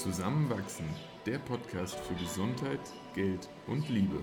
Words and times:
Zusammenwachsen, 0.00 0.88
der 1.26 1.38
Podcast 1.38 1.94
für 1.94 2.14
Gesundheit, 2.14 2.80
Geld 3.14 3.50
und 3.66 3.86
Liebe. 3.90 4.16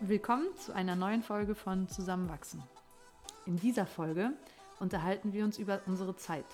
Willkommen 0.00 0.46
zu 0.56 0.74
einer 0.74 0.96
neuen 0.96 1.22
Folge 1.22 1.54
von 1.54 1.86
Zusammenwachsen. 1.88 2.62
In 3.44 3.58
dieser 3.58 3.84
Folge 3.84 4.32
unterhalten 4.80 5.34
wir 5.34 5.44
uns 5.44 5.58
über 5.58 5.82
unsere 5.84 6.16
Zeit. 6.16 6.46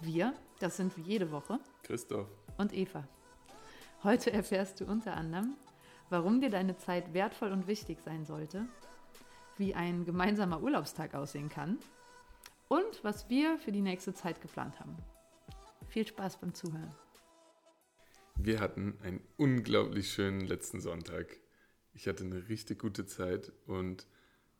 Wir, 0.00 0.32
das 0.58 0.78
sind 0.78 0.96
wie 0.96 1.02
jede 1.02 1.30
Woche 1.30 1.60
Christoph 1.82 2.28
und 2.56 2.72
Eva. 2.72 3.04
Heute 4.02 4.32
erfährst 4.32 4.80
du 4.80 4.86
unter 4.86 5.14
anderem, 5.18 5.54
warum 6.10 6.40
dir 6.40 6.50
deine 6.50 6.76
Zeit 6.76 7.14
wertvoll 7.14 7.52
und 7.52 7.66
wichtig 7.66 8.00
sein 8.00 8.24
sollte, 8.24 8.66
wie 9.58 9.74
ein 9.74 10.04
gemeinsamer 10.04 10.62
Urlaubstag 10.62 11.14
aussehen 11.14 11.48
kann 11.48 11.78
und 12.68 13.02
was 13.02 13.28
wir 13.28 13.58
für 13.58 13.72
die 13.72 13.80
nächste 13.80 14.14
Zeit 14.14 14.40
geplant 14.40 14.80
haben. 14.80 14.96
Viel 15.88 16.06
Spaß 16.06 16.38
beim 16.38 16.54
Zuhören. 16.54 16.94
Wir 18.36 18.60
hatten 18.60 18.98
einen 19.02 19.20
unglaublich 19.36 20.10
schönen 20.10 20.40
letzten 20.40 20.80
Sonntag. 20.80 21.38
Ich 21.94 22.06
hatte 22.06 22.24
eine 22.24 22.48
richtig 22.48 22.78
gute 22.78 23.06
Zeit 23.06 23.52
und 23.66 24.06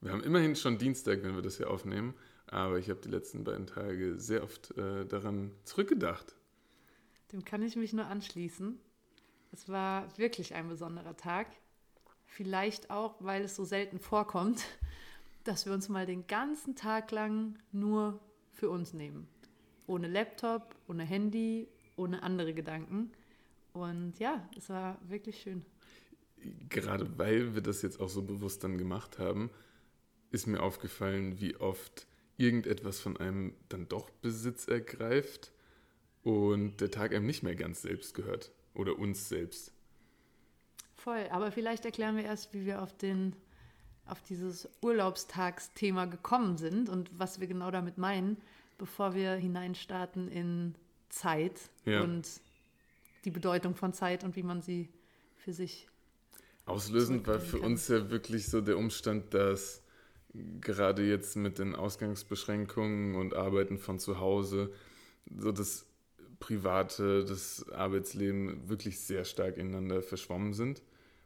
wir 0.01 0.13
haben 0.13 0.23
immerhin 0.23 0.57
schon 0.57 0.79
Dienstag, 0.79 1.23
wenn 1.23 1.35
wir 1.35 1.43
das 1.43 1.59
hier 1.59 1.71
aufnehmen, 1.71 2.15
aber 2.47 2.79
ich 2.79 2.89
habe 2.89 3.01
die 3.01 3.11
letzten 3.11 3.45
beiden 3.45 3.67
Tage 3.67 4.19
sehr 4.19 4.43
oft 4.43 4.77
äh, 4.79 5.05
daran 5.05 5.53
zurückgedacht. 5.65 6.35
Dem 7.33 7.45
kann 7.45 7.63
ich 7.63 7.77
mich 7.77 7.93
nur 7.93 8.07
anschließen. 8.07 8.79
Es 9.53 9.69
war 9.69 10.07
wirklich 10.19 10.55
ein 10.55 10.69
besonderer 10.69 11.17
Tag. 11.17 11.49
Vielleicht 12.27 12.91
auch, 12.91 13.17
weil 13.21 13.43
es 13.43 13.57
so 13.57 13.65
selten 13.65 13.99
vorkommt, 13.99 14.65
dass 15.45 15.67
wir 15.67 15.73
uns 15.73 15.89
mal 15.89 16.07
den 16.07 16.27
ganzen 16.27 16.75
Tag 16.75 17.11
lang 17.11 17.59
nur 17.73 18.21
für 18.53 18.69
uns 18.71 18.93
nehmen. 18.93 19.29
Ohne 19.87 20.09
Laptop, 20.09 20.75
ohne 20.89 21.05
Handy, 21.05 21.69
ohne 21.97 22.23
andere 22.23 22.53
Gedanken. 22.53 23.13
Und 23.73 24.19
ja, 24.19 24.49
es 24.57 24.69
war 24.69 24.99
wirklich 25.09 25.41
schön. 25.41 25.65
Gerade 26.69 27.19
weil 27.19 27.55
wir 27.55 27.63
das 27.63 27.83
jetzt 27.83 28.01
auch 28.01 28.09
so 28.09 28.23
bewusst 28.23 28.65
dann 28.65 28.79
gemacht 28.79 29.19
haben, 29.19 29.51
ist 30.31 30.47
mir 30.47 30.63
aufgefallen, 30.63 31.41
wie 31.41 31.57
oft 31.57 32.07
irgendetwas 32.37 33.01
von 33.01 33.17
einem 33.17 33.55
dann 33.69 33.89
doch 33.89 34.11
Besitz 34.11 34.67
ergreift 34.67 35.53
und 36.23 36.81
der 36.81 36.91
Tag 36.91 37.15
einem 37.15 37.27
nicht 37.27 37.43
mehr 37.43 37.55
ganz 37.55 37.83
selbst 37.83 38.15
gehört 38.15 38.53
oder 38.77 38.99
uns 38.99 39.29
selbst. 39.29 39.73
Voll, 40.95 41.27
aber 41.31 41.53
vielleicht 41.53 41.85
erklären 41.85 42.17
wir 42.17 42.25
erst, 42.25 42.53
wie 42.53 42.67
wir 42.67 42.83
auf, 42.83 42.97
den, 42.97 43.37
auf 44.07 44.23
dieses 44.23 44.69
Urlaubstagsthema 44.83 46.07
gekommen 46.07 46.57
sind 46.57 46.89
und 46.89 47.11
was 47.19 47.41
wir 47.41 47.47
genau 47.47 47.71
damit 47.71 47.99
meinen, 47.99 48.39
bevor 48.79 49.15
wir 49.15 49.35
hineinstarten 49.35 50.29
in 50.29 50.75
Zeit 51.09 51.71
ja. 51.85 52.03
und 52.03 52.41
die 53.25 53.31
Bedeutung 53.31 53.75
von 53.75 53.93
Zeit 53.93 54.25
und 54.25 54.37
wie 54.37 54.43
man 54.43 54.63
sie 54.63 54.89
für 55.37 55.53
sich. 55.53 55.89
Auslösend 56.65 57.27
war 57.27 57.39
für 57.39 57.61
uns 57.61 57.87
ja 57.89 58.11
wirklich 58.11 58.49
so 58.49 58.61
der 58.61 58.77
Umstand, 58.77 59.33
dass 59.35 59.83
gerade 60.61 61.07
jetzt 61.07 61.37
mit 61.37 61.59
den 61.59 61.75
Ausgangsbeschränkungen 61.75 63.15
und 63.15 63.35
Arbeiten 63.35 63.79
von 63.79 63.99
zu 63.99 64.19
Hause 64.19 64.73
so 65.39 65.53
das 65.53 65.87
Private, 66.39 67.25
das 67.25 67.69
Arbeitsleben 67.71 68.69
wirklich 68.69 69.01
sehr 69.01 69.25
stark 69.25 69.57
ineinander 69.57 70.03
verschwommen 70.03 70.53
sind. 70.55 70.83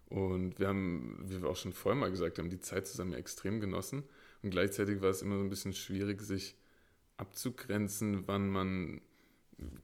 Und 0.09 0.59
wir 0.59 0.69
haben, 0.69 1.25
wie 1.27 1.41
wir 1.41 1.49
auch 1.49 1.57
schon 1.57 1.73
vorher 1.73 2.01
mal 2.01 2.11
gesagt 2.11 2.39
haben, 2.39 2.51
die 2.51 2.61
Zeit 2.61 2.87
zusammen 2.87 3.15
extrem 3.15 3.61
genossen. 3.61 4.03
Und 4.43 4.51
gleichzeitig 4.51 5.01
war 5.03 5.11
es 5.11 5.23
immer 5.23 5.37
so 5.37 5.43
ein 5.43 5.51
bisschen 5.51 5.73
schwierig, 5.73 6.21
sich 6.21 6.57
abzugrenzen, 7.17 8.27
wann 8.27 8.49
man 8.49 9.01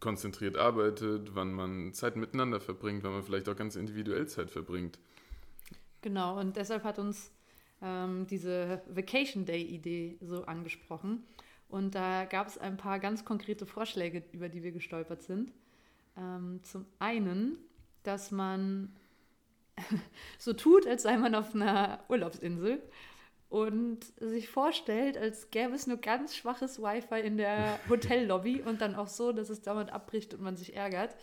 konzentriert 0.01 0.57
arbeitet, 0.57 1.35
wann 1.35 1.53
man 1.53 1.93
Zeit 1.93 2.17
miteinander 2.17 2.61
verbringt, 2.61 3.05
wann 3.05 3.13
man 3.13 3.23
vielleicht 3.23 3.49
auch 3.49 3.57
ganz 3.57 3.77
individuell 3.77 4.27
Zeit 4.27 4.51
verbringt. 4.51 4.99
Genau, 6.01 6.39
und 6.41 6.57
deshalb 6.57 6.85
hat 6.85 6.99
uns 6.99 7.31
ähm, 7.83 8.27
diese 8.27 8.81
Vacation 8.89 9.45
Day-Idee 9.45 10.19
so 10.21 10.45
angesprochen. 10.45 11.25
Und 11.69 11.95
da 11.95 12.25
gab 12.25 12.47
es 12.47 12.59
ein 12.59 12.77
paar 12.77 12.99
ganz 13.01 13.25
konkrete 13.25 13.67
Vorschläge, 13.67 14.23
über 14.33 14.49
die 14.49 14.63
wir 14.63 14.73
gestolpert 14.73 15.23
sind. 15.23 15.53
Ähm, 16.17 16.61
zum 16.63 16.87
einen, 16.99 17.59
dass 18.03 18.31
man 18.31 18.95
so 20.39 20.53
tut, 20.53 20.87
als 20.87 21.03
sei 21.03 21.17
man 21.17 21.35
auf 21.35 21.55
einer 21.55 22.05
Urlaubsinsel 22.09 22.83
und 23.49 24.01
sich 24.19 24.49
vorstellt, 24.49 25.17
als 25.17 25.51
gäbe 25.51 25.75
es 25.75 25.87
nur 25.87 25.99
ganz 25.99 26.35
schwaches 26.35 26.81
Wi-Fi 26.81 27.21
in 27.21 27.37
der 27.37 27.79
Hotellobby 27.89 28.63
und 28.63 28.81
dann 28.81 28.95
auch 28.95 29.09
so, 29.09 29.33
dass 29.33 29.51
es 29.51 29.63
dauernd 29.63 29.93
abbricht 29.93 30.35
und 30.35 30.43
man 30.43 30.57
sich 30.57 30.75
ärgert. 30.75 31.17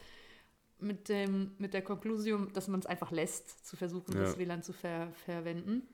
Mit, 0.80 1.08
dem, 1.08 1.52
mit 1.60 1.74
der 1.74 1.82
Konklusion, 1.82 2.52
dass 2.52 2.68
man 2.68 2.82
es 2.82 2.86
einfach 2.86 3.12
lässt, 3.12 3.66
zu 3.66 3.78
versuchen, 3.78 4.18
ja. 4.18 4.24
das 4.24 4.38
WLAN 4.38 4.64
zu 4.64 4.74
ver 4.74 5.08
verwenden. 5.24 5.88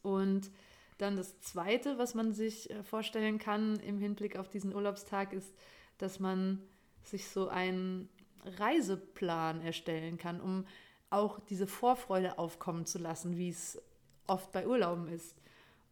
Und 0.00 0.50
dann 0.98 1.16
das 1.16 1.40
Zweite, 1.40 1.98
was 1.98 2.14
man 2.14 2.32
sich 2.32 2.70
äh, 2.70 2.82
vorstellen 2.82 3.38
kann 3.38 3.78
im 3.80 3.98
Hinblick 3.98 4.36
auf 4.36 4.48
diesen 4.48 4.74
Urlaubstag, 4.74 5.32
ist, 5.32 5.54
dass 5.98 6.20
man 6.20 6.62
sich 7.02 7.28
so 7.28 7.48
einen 7.48 8.08
Reiseplan 8.44 9.62
erstellen 9.62 10.18
kann, 10.18 10.40
um 10.40 10.66
auch 11.10 11.40
diese 11.40 11.66
Vorfreude 11.66 12.38
aufkommen 12.38 12.84
zu 12.84 12.98
lassen, 12.98 13.38
wie 13.38 13.48
es 13.48 13.80
oft 14.26 14.52
bei 14.52 14.66
Urlauben 14.66 15.08
ist. 15.08 15.36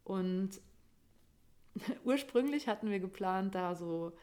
Und 0.03 0.61
ursprünglich 2.03 2.67
hatten 2.67 2.89
wir 2.89 2.99
geplant, 2.99 3.55
da 3.55 3.75
so 3.75 4.13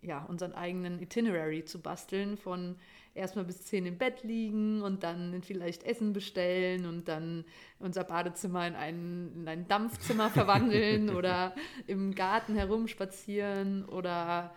ja, 0.00 0.24
unseren 0.24 0.52
eigenen 0.52 1.00
Itinerary 1.00 1.64
zu 1.64 1.80
basteln, 1.80 2.36
von 2.36 2.76
erstmal 3.14 3.44
bis 3.44 3.62
zehn 3.64 3.86
im 3.86 3.98
Bett 3.98 4.22
liegen 4.22 4.82
und 4.82 5.02
dann 5.02 5.42
vielleicht 5.42 5.84
Essen 5.84 6.12
bestellen 6.12 6.86
und 6.86 7.08
dann 7.08 7.44
unser 7.78 8.04
Badezimmer 8.04 8.66
in 8.66 8.74
ein, 8.74 9.32
in 9.34 9.48
ein 9.48 9.68
Dampfzimmer 9.68 10.30
verwandeln 10.30 11.10
oder 11.10 11.54
im 11.86 12.14
Garten 12.14 12.54
herumspazieren 12.54 13.84
oder 13.84 14.54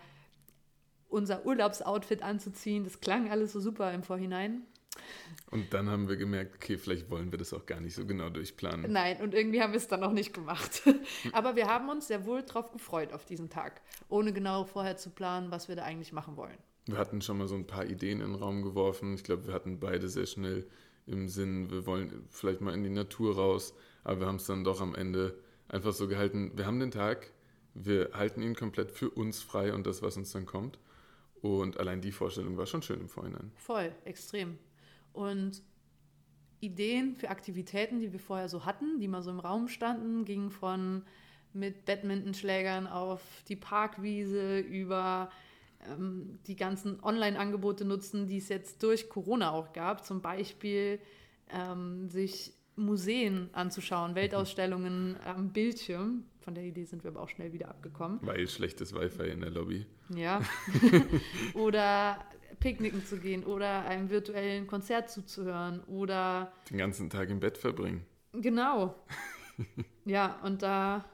unser 1.08 1.44
Urlaubsoutfit 1.44 2.22
anzuziehen. 2.22 2.84
Das 2.84 3.00
klang 3.00 3.30
alles 3.30 3.52
so 3.52 3.60
super 3.60 3.92
im 3.92 4.02
Vorhinein. 4.02 4.62
Und 5.50 5.74
dann 5.74 5.88
haben 5.88 6.08
wir 6.08 6.16
gemerkt, 6.16 6.56
okay, 6.56 6.78
vielleicht 6.78 7.10
wollen 7.10 7.30
wir 7.30 7.38
das 7.38 7.52
auch 7.52 7.66
gar 7.66 7.80
nicht 7.80 7.94
so 7.94 8.06
genau 8.06 8.30
durchplanen. 8.30 8.90
Nein, 8.90 9.20
und 9.20 9.34
irgendwie 9.34 9.62
haben 9.62 9.72
wir 9.72 9.78
es 9.78 9.88
dann 9.88 10.02
auch 10.02 10.12
nicht 10.12 10.32
gemacht. 10.32 10.82
Aber 11.32 11.54
wir 11.54 11.66
haben 11.66 11.88
uns 11.88 12.08
sehr 12.08 12.24
wohl 12.26 12.42
darauf 12.42 12.72
gefreut, 12.72 13.12
auf 13.12 13.24
diesen 13.24 13.50
Tag, 13.50 13.80
ohne 14.08 14.32
genau 14.32 14.64
vorher 14.64 14.96
zu 14.96 15.10
planen, 15.10 15.50
was 15.50 15.68
wir 15.68 15.76
da 15.76 15.84
eigentlich 15.84 16.12
machen 16.12 16.36
wollen. 16.36 16.58
Wir 16.86 16.98
hatten 16.98 17.20
schon 17.20 17.38
mal 17.38 17.48
so 17.48 17.54
ein 17.54 17.66
paar 17.66 17.84
Ideen 17.84 18.20
in 18.20 18.32
den 18.32 18.34
Raum 18.36 18.62
geworfen. 18.62 19.14
Ich 19.14 19.24
glaube, 19.24 19.46
wir 19.46 19.54
hatten 19.54 19.80
beide 19.80 20.08
sehr 20.08 20.26
schnell 20.26 20.66
im 21.06 21.28
Sinn, 21.28 21.70
wir 21.70 21.86
wollen 21.86 22.26
vielleicht 22.30 22.60
mal 22.60 22.74
in 22.74 22.82
die 22.82 22.90
Natur 22.90 23.36
raus. 23.36 23.74
Aber 24.04 24.20
wir 24.20 24.26
haben 24.26 24.36
es 24.36 24.46
dann 24.46 24.64
doch 24.64 24.80
am 24.80 24.94
Ende 24.94 25.36
einfach 25.68 25.92
so 25.92 26.08
gehalten, 26.08 26.52
wir 26.54 26.66
haben 26.66 26.80
den 26.80 26.90
Tag, 26.90 27.32
wir 27.74 28.10
halten 28.12 28.42
ihn 28.42 28.54
komplett 28.54 28.90
für 28.90 29.10
uns 29.10 29.42
frei 29.42 29.72
und 29.72 29.86
das, 29.86 30.02
was 30.02 30.16
uns 30.16 30.32
dann 30.32 30.46
kommt. 30.46 30.78
Und 31.42 31.78
allein 31.78 32.00
die 32.00 32.12
Vorstellung 32.12 32.56
war 32.56 32.66
schon 32.66 32.82
schön 32.82 33.00
im 33.00 33.08
Vorhinein. 33.08 33.52
Voll, 33.56 33.92
extrem. 34.04 34.58
Und 35.12 35.62
Ideen 36.60 37.14
für 37.14 37.30
Aktivitäten, 37.30 38.00
die 38.00 38.12
wir 38.12 38.20
vorher 38.20 38.48
so 38.48 38.64
hatten, 38.64 38.98
die 39.00 39.08
mal 39.08 39.22
so 39.22 39.30
im 39.30 39.40
Raum 39.40 39.68
standen, 39.68 40.24
gingen 40.24 40.50
von 40.50 41.02
mit 41.52 41.84
Badmintonschlägern 41.84 42.86
auf 42.86 43.22
die 43.48 43.56
Parkwiese 43.56 44.58
über 44.58 45.30
ähm, 45.90 46.38
die 46.46 46.56
ganzen 46.56 47.02
Online-Angebote 47.02 47.84
nutzen, 47.84 48.26
die 48.26 48.38
es 48.38 48.48
jetzt 48.48 48.82
durch 48.82 49.08
Corona 49.08 49.52
auch 49.52 49.72
gab. 49.72 50.04
Zum 50.04 50.20
Beispiel 50.20 51.00
ähm, 51.50 52.08
sich 52.08 52.52
Museen 52.76 53.48
anzuschauen, 53.52 54.14
Weltausstellungen 54.14 55.16
am 55.24 55.52
Bildschirm. 55.52 56.24
Von 56.40 56.54
der 56.54 56.64
Idee 56.64 56.84
sind 56.84 57.02
wir 57.02 57.10
aber 57.10 57.22
auch 57.22 57.28
schnell 57.28 57.52
wieder 57.52 57.68
abgekommen. 57.68 58.18
Weil 58.22 58.46
schlechtes 58.48 58.94
Wi-Fi 58.94 59.30
in 59.30 59.40
der 59.40 59.50
Lobby. 59.50 59.86
Ja. 60.14 60.40
oder 61.54 62.18
picknicken 62.60 63.04
zu 63.04 63.18
gehen 63.18 63.44
oder 63.44 63.84
einem 63.86 64.10
virtuellen 64.10 64.66
Konzert 64.66 65.10
zuzuhören 65.10 65.82
oder 65.84 66.52
den 66.70 66.78
ganzen 66.78 67.10
Tag 67.10 67.30
im 67.30 67.40
Bett 67.40 67.58
verbringen. 67.58 68.04
Genau. 68.32 68.94
ja, 70.04 70.38
und 70.42 70.62
da 70.62 71.04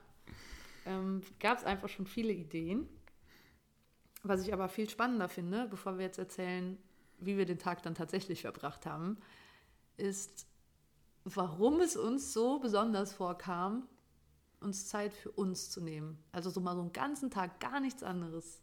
ähm, 0.87 1.23
gab 1.41 1.59
es 1.59 1.65
einfach 1.65 1.89
schon 1.89 2.07
viele 2.07 2.33
Ideen. 2.33 2.89
Was 4.23 4.43
ich 4.47 4.53
aber 4.53 4.69
viel 4.69 4.89
spannender 4.89 5.29
finde, 5.29 5.67
bevor 5.69 5.99
wir 5.99 6.05
jetzt 6.05 6.19
erzählen, 6.19 6.79
wie 7.19 7.37
wir 7.37 7.47
den 7.47 7.59
Tag 7.59 7.83
dann 7.83 7.95
tatsächlich 7.95 8.43
verbracht 8.43 8.87
haben, 8.87 9.19
ist, 9.97 10.47
warum 11.25 11.81
es 11.81 11.97
uns 11.97 12.33
so 12.33 12.59
besonders 12.59 13.13
vorkam, 13.13 13.89
uns 14.61 14.87
Zeit 14.87 15.13
für 15.13 15.31
uns 15.31 15.71
zu 15.71 15.81
nehmen. 15.81 16.19
Also 16.31 16.51
so 16.51 16.61
mal 16.61 16.75
so 16.75 16.83
einen 16.83 16.93
ganzen 16.93 17.31
Tag, 17.31 17.61
gar 17.61 17.81
nichts 17.81 18.03
anderes. 18.03 18.61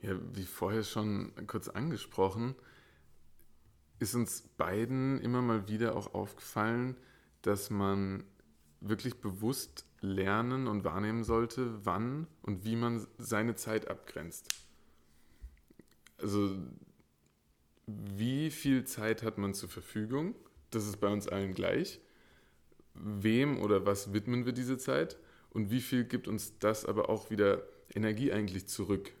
Ja, 0.00 0.16
wie 0.32 0.44
vorher 0.44 0.84
schon 0.84 1.32
kurz 1.48 1.68
angesprochen, 1.68 2.54
ist 3.98 4.14
uns 4.14 4.42
beiden 4.56 5.20
immer 5.20 5.42
mal 5.42 5.66
wieder 5.68 5.96
auch 5.96 6.14
aufgefallen, 6.14 6.96
dass 7.42 7.70
man 7.70 8.22
wirklich 8.80 9.20
bewusst 9.20 9.86
lernen 10.00 10.68
und 10.68 10.84
wahrnehmen 10.84 11.24
sollte, 11.24 11.84
wann 11.84 12.28
und 12.42 12.64
wie 12.64 12.76
man 12.76 13.04
seine 13.18 13.56
Zeit 13.56 13.88
abgrenzt. 13.88 14.67
Also 16.18 16.56
wie 17.86 18.50
viel 18.50 18.84
Zeit 18.84 19.22
hat 19.22 19.38
man 19.38 19.54
zur 19.54 19.68
Verfügung? 19.68 20.34
Das 20.70 20.86
ist 20.86 21.00
bei 21.00 21.08
uns 21.08 21.26
allen 21.28 21.54
gleich. 21.54 22.00
Wem 22.94 23.58
oder 23.58 23.86
was 23.86 24.12
widmen 24.12 24.44
wir 24.44 24.52
diese 24.52 24.76
Zeit? 24.76 25.18
Und 25.50 25.70
wie 25.70 25.80
viel 25.80 26.04
gibt 26.04 26.28
uns 26.28 26.58
das 26.58 26.84
aber 26.84 27.08
auch 27.08 27.30
wieder 27.30 27.62
Energie 27.94 28.32
eigentlich 28.32 28.66
zurück? 28.66 29.12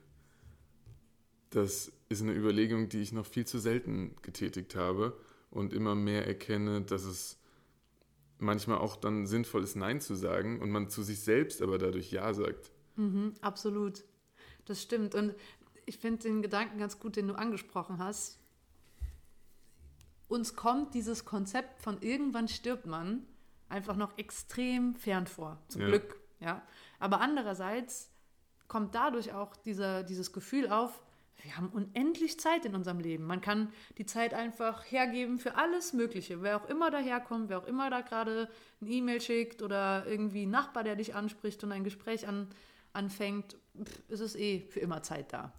Das 1.50 1.90
ist 2.10 2.20
eine 2.20 2.34
Überlegung, 2.34 2.88
die 2.88 3.00
ich 3.00 3.12
noch 3.12 3.24
viel 3.24 3.46
zu 3.46 3.58
selten 3.58 4.14
getätigt 4.20 4.74
habe 4.74 5.18
und 5.50 5.72
immer 5.72 5.94
mehr 5.94 6.26
erkenne, 6.26 6.82
dass 6.82 7.04
es 7.04 7.38
manchmal 8.38 8.78
auch 8.78 8.96
dann 8.96 9.26
sinnvoll 9.26 9.64
ist, 9.64 9.76
Nein 9.76 10.00
zu 10.00 10.14
sagen 10.14 10.60
und 10.60 10.70
man 10.70 10.90
zu 10.90 11.02
sich 11.02 11.20
selbst 11.20 11.62
aber 11.62 11.78
dadurch 11.78 12.12
Ja 12.12 12.34
sagt. 12.34 12.70
Mhm, 12.96 13.32
absolut. 13.40 14.04
Das 14.66 14.82
stimmt. 14.82 15.14
Und 15.14 15.34
ich 15.88 15.98
finde 15.98 16.22
den 16.22 16.42
Gedanken 16.42 16.78
ganz 16.78 16.98
gut, 16.98 17.16
den 17.16 17.28
du 17.28 17.34
angesprochen 17.34 17.98
hast. 17.98 18.38
Uns 20.28 20.54
kommt 20.54 20.94
dieses 20.94 21.24
Konzept 21.24 21.80
von 21.80 22.02
irgendwann 22.02 22.48
stirbt 22.48 22.86
man 22.86 23.26
einfach 23.68 23.96
noch 23.96 24.16
extrem 24.18 24.94
fern 24.94 25.26
vor. 25.26 25.58
Zum 25.68 25.82
ja. 25.82 25.88
Glück. 25.88 26.20
Ja. 26.40 26.62
Aber 26.98 27.20
andererseits 27.20 28.10
kommt 28.68 28.94
dadurch 28.94 29.32
auch 29.32 29.56
dieser, 29.56 30.02
dieses 30.02 30.32
Gefühl 30.32 30.68
auf, 30.68 31.02
wir 31.42 31.56
haben 31.56 31.68
unendlich 31.68 32.38
Zeit 32.40 32.64
in 32.64 32.74
unserem 32.74 32.98
Leben. 32.98 33.24
Man 33.24 33.40
kann 33.40 33.72
die 33.96 34.04
Zeit 34.04 34.34
einfach 34.34 34.84
hergeben 34.90 35.38
für 35.38 35.54
alles 35.54 35.92
Mögliche. 35.92 36.42
Wer 36.42 36.56
auch 36.56 36.68
immer 36.68 36.90
daherkommt, 36.90 37.48
wer 37.48 37.58
auch 37.58 37.66
immer 37.66 37.90
da 37.90 38.00
gerade 38.00 38.50
eine 38.80 38.90
E-Mail 38.90 39.20
schickt 39.20 39.62
oder 39.62 40.04
irgendwie 40.06 40.46
ein 40.46 40.50
Nachbar, 40.50 40.82
der 40.82 40.96
dich 40.96 41.14
anspricht 41.14 41.62
und 41.62 41.70
ein 41.70 41.84
Gespräch 41.84 42.26
an, 42.26 42.48
anfängt, 42.92 43.56
ist 44.08 44.20
es 44.20 44.34
eh 44.34 44.66
für 44.68 44.80
immer 44.80 45.02
Zeit 45.02 45.32
da. 45.32 45.52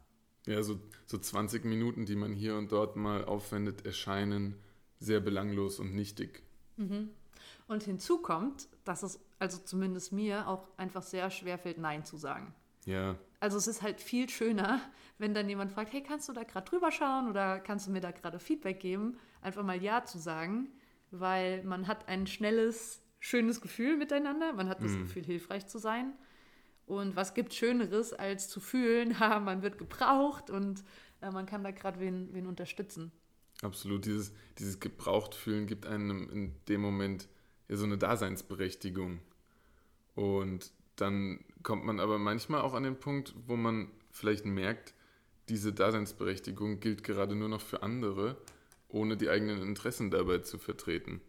Ja, 0.50 0.64
so, 0.64 0.80
so 1.06 1.20
20 1.20 1.64
Minuten, 1.64 2.08
die 2.08 2.16
man 2.16 2.34
hier 2.34 2.56
und 2.56 2.72
dort 2.72 2.96
mal 2.96 3.24
aufwendet, 3.24 3.86
erscheinen 3.86 4.56
sehr 5.00 5.20
belanglos 5.20 5.80
und 5.80 5.94
nichtig. 5.94 6.42
Mhm. 6.76 7.12
Und 7.68 7.84
hinzu 7.84 8.18
kommt, 8.18 8.68
dass 8.84 9.04
es 9.04 9.20
also 9.38 9.60
zumindest 9.60 10.12
mir 10.12 10.48
auch 10.48 10.68
einfach 10.76 11.04
sehr 11.04 11.30
schwer 11.30 11.60
fällt, 11.60 11.78
Nein 11.78 12.04
zu 12.04 12.18
sagen. 12.18 12.56
Ja. 12.86 13.16
Also 13.40 13.58
es 13.60 13.68
ist 13.68 13.84
halt 13.84 14.02
viel 14.02 14.28
schöner, 14.28 14.82
wenn 15.20 15.36
dann 15.36 15.48
jemand 15.48 15.72
fragt, 15.72 15.94
hey, 15.94 16.02
kannst 16.02 16.28
du 16.28 16.34
da 16.34 16.44
gerade 16.44 16.68
drüber 16.68 16.92
schauen 16.92 17.30
oder 17.30 17.60
kannst 17.60 17.86
du 17.86 17.92
mir 17.92 18.02
da 18.02 18.10
gerade 18.10 18.40
Feedback 18.40 18.80
geben? 18.80 19.20
Einfach 19.42 19.64
mal 19.64 19.82
Ja 19.82 20.04
zu 20.04 20.18
sagen, 20.18 20.70
weil 21.12 21.64
man 21.64 21.88
hat 21.88 22.08
ein 22.08 22.26
schnelles, 22.26 23.04
schönes 23.20 23.62
Gefühl 23.62 23.98
miteinander. 23.98 24.54
Man 24.54 24.68
hat 24.68 24.82
das 24.82 24.94
mhm. 24.94 25.02
Gefühl, 25.02 25.24
hilfreich 25.24 25.68
zu 25.68 25.78
sein. 25.78 26.14
Und 26.90 27.16
was 27.16 27.36
gibt 27.36 27.54
Schöneres, 27.54 28.14
als 28.14 28.50
zu 28.50 28.60
fühlen, 28.60 29.16
man 29.20 29.62
wird 29.62 29.78
gebraucht 29.78 30.50
und 30.50 30.84
äh, 31.22 31.30
man 31.30 31.46
kann 31.46 31.64
da 31.64 31.70
gerade 31.70 32.00
wen, 32.00 32.34
wen 32.34 32.48
unterstützen. 32.48 33.12
Absolut. 33.62 34.06
Dieses, 34.06 34.34
dieses 34.58 34.80
Gebraucht-Fühlen 34.80 35.68
gibt 35.68 35.86
einem 35.86 36.28
in 36.32 36.56
dem 36.68 36.82
Moment 36.82 37.28
ja 37.68 37.76
so 37.76 37.86
eine 37.86 38.00
Daseinsberechtigung. 38.00 39.20
Und 40.16 40.72
dann 40.96 41.46
kommt 41.62 41.86
man 41.86 42.00
aber 42.00 42.18
manchmal 42.18 42.62
auch 42.62 42.74
an 42.74 42.84
den 42.84 43.00
Punkt, 43.00 43.36
wo 43.46 43.56
man 43.56 43.92
vielleicht 44.10 44.46
merkt, 44.46 44.96
diese 45.48 45.72
Daseinsberechtigung 45.72 46.80
gilt 46.80 47.04
gerade 47.04 47.36
nur 47.36 47.50
noch 47.50 47.62
für 47.62 47.84
andere, 47.84 48.36
ohne 48.88 49.16
die 49.16 49.30
eigenen 49.30 49.62
Interessen 49.62 50.10
dabei 50.10 50.40
zu 50.40 50.58
vertreten. 50.58 51.22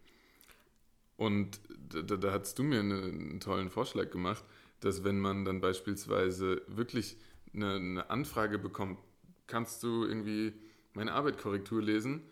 Und 1.17 1.59
da, 1.87 2.01
da 2.01 2.31
hast 2.31 2.57
du 2.57 2.63
mir 2.63 2.79
eine, 2.79 2.95
einen 3.03 3.39
tollen 3.39 3.69
Vorschlag 3.69 4.09
gemacht, 4.09 4.43
dass 4.81 5.03
wenn 5.03 5.19
man 5.19 5.45
dann 5.45 5.61
beispielsweise 5.61 6.61
wirklich 6.67 7.17
eine, 7.53 7.75
eine 7.75 8.09
Anfrage 8.09 8.59
bekommt, 8.59 8.99
kannst 9.47 9.83
du 9.83 10.05
irgendwie 10.05 10.53
meine 10.93 11.13
Arbeit 11.13 11.37
Korrektur 11.37 11.81
lesen 11.81 12.23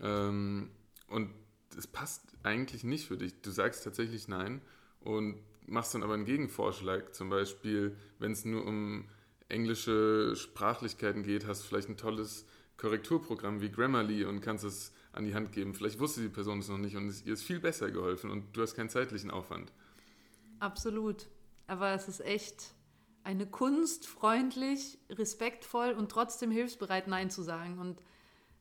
ähm, 0.00 0.70
und 1.08 1.30
es 1.76 1.86
passt 1.86 2.22
eigentlich 2.42 2.84
nicht 2.84 3.06
für 3.06 3.16
dich. 3.16 3.40
Du 3.42 3.50
sagst 3.50 3.84
tatsächlich 3.84 4.28
nein 4.28 4.60
und 5.00 5.36
machst 5.66 5.94
dann 5.94 6.02
aber 6.02 6.14
einen 6.14 6.24
Gegenvorschlag. 6.24 7.14
Zum 7.14 7.28
Beispiel, 7.28 7.96
wenn 8.18 8.32
es 8.32 8.44
nur 8.44 8.64
um 8.64 9.08
englische 9.48 10.34
Sprachlichkeiten 10.36 11.22
geht, 11.22 11.46
hast 11.46 11.62
du 11.62 11.68
vielleicht 11.68 11.88
ein 11.88 11.96
tolles 11.96 12.46
Korrekturprogramm 12.76 13.60
wie 13.60 13.70
Grammarly 13.70 14.24
und 14.24 14.40
kannst 14.40 14.64
es 14.64 14.92
an 15.12 15.24
die 15.24 15.34
Hand 15.34 15.52
geben. 15.52 15.74
Vielleicht 15.74 15.98
wusste 15.98 16.20
die 16.20 16.28
Person 16.28 16.58
es 16.58 16.68
noch 16.68 16.78
nicht 16.78 16.96
und 16.96 17.12
ihr 17.24 17.32
ist 17.32 17.42
viel 17.42 17.60
besser 17.60 17.90
geholfen 17.90 18.30
und 18.30 18.56
du 18.56 18.62
hast 18.62 18.74
keinen 18.74 18.90
zeitlichen 18.90 19.30
Aufwand. 19.30 19.72
Absolut. 20.60 21.26
Aber 21.66 21.92
es 21.92 22.08
ist 22.08 22.20
echt 22.20 22.74
eine 23.24 23.46
Kunst, 23.46 24.06
freundlich, 24.06 24.98
respektvoll 25.10 25.90
und 25.90 26.10
trotzdem 26.10 26.50
hilfsbereit 26.50 27.08
Nein 27.08 27.30
zu 27.30 27.42
sagen. 27.42 27.78
Und 27.78 28.00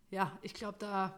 ja, 0.10 0.38
ich 0.42 0.54
glaube, 0.54 0.78
da 0.80 1.18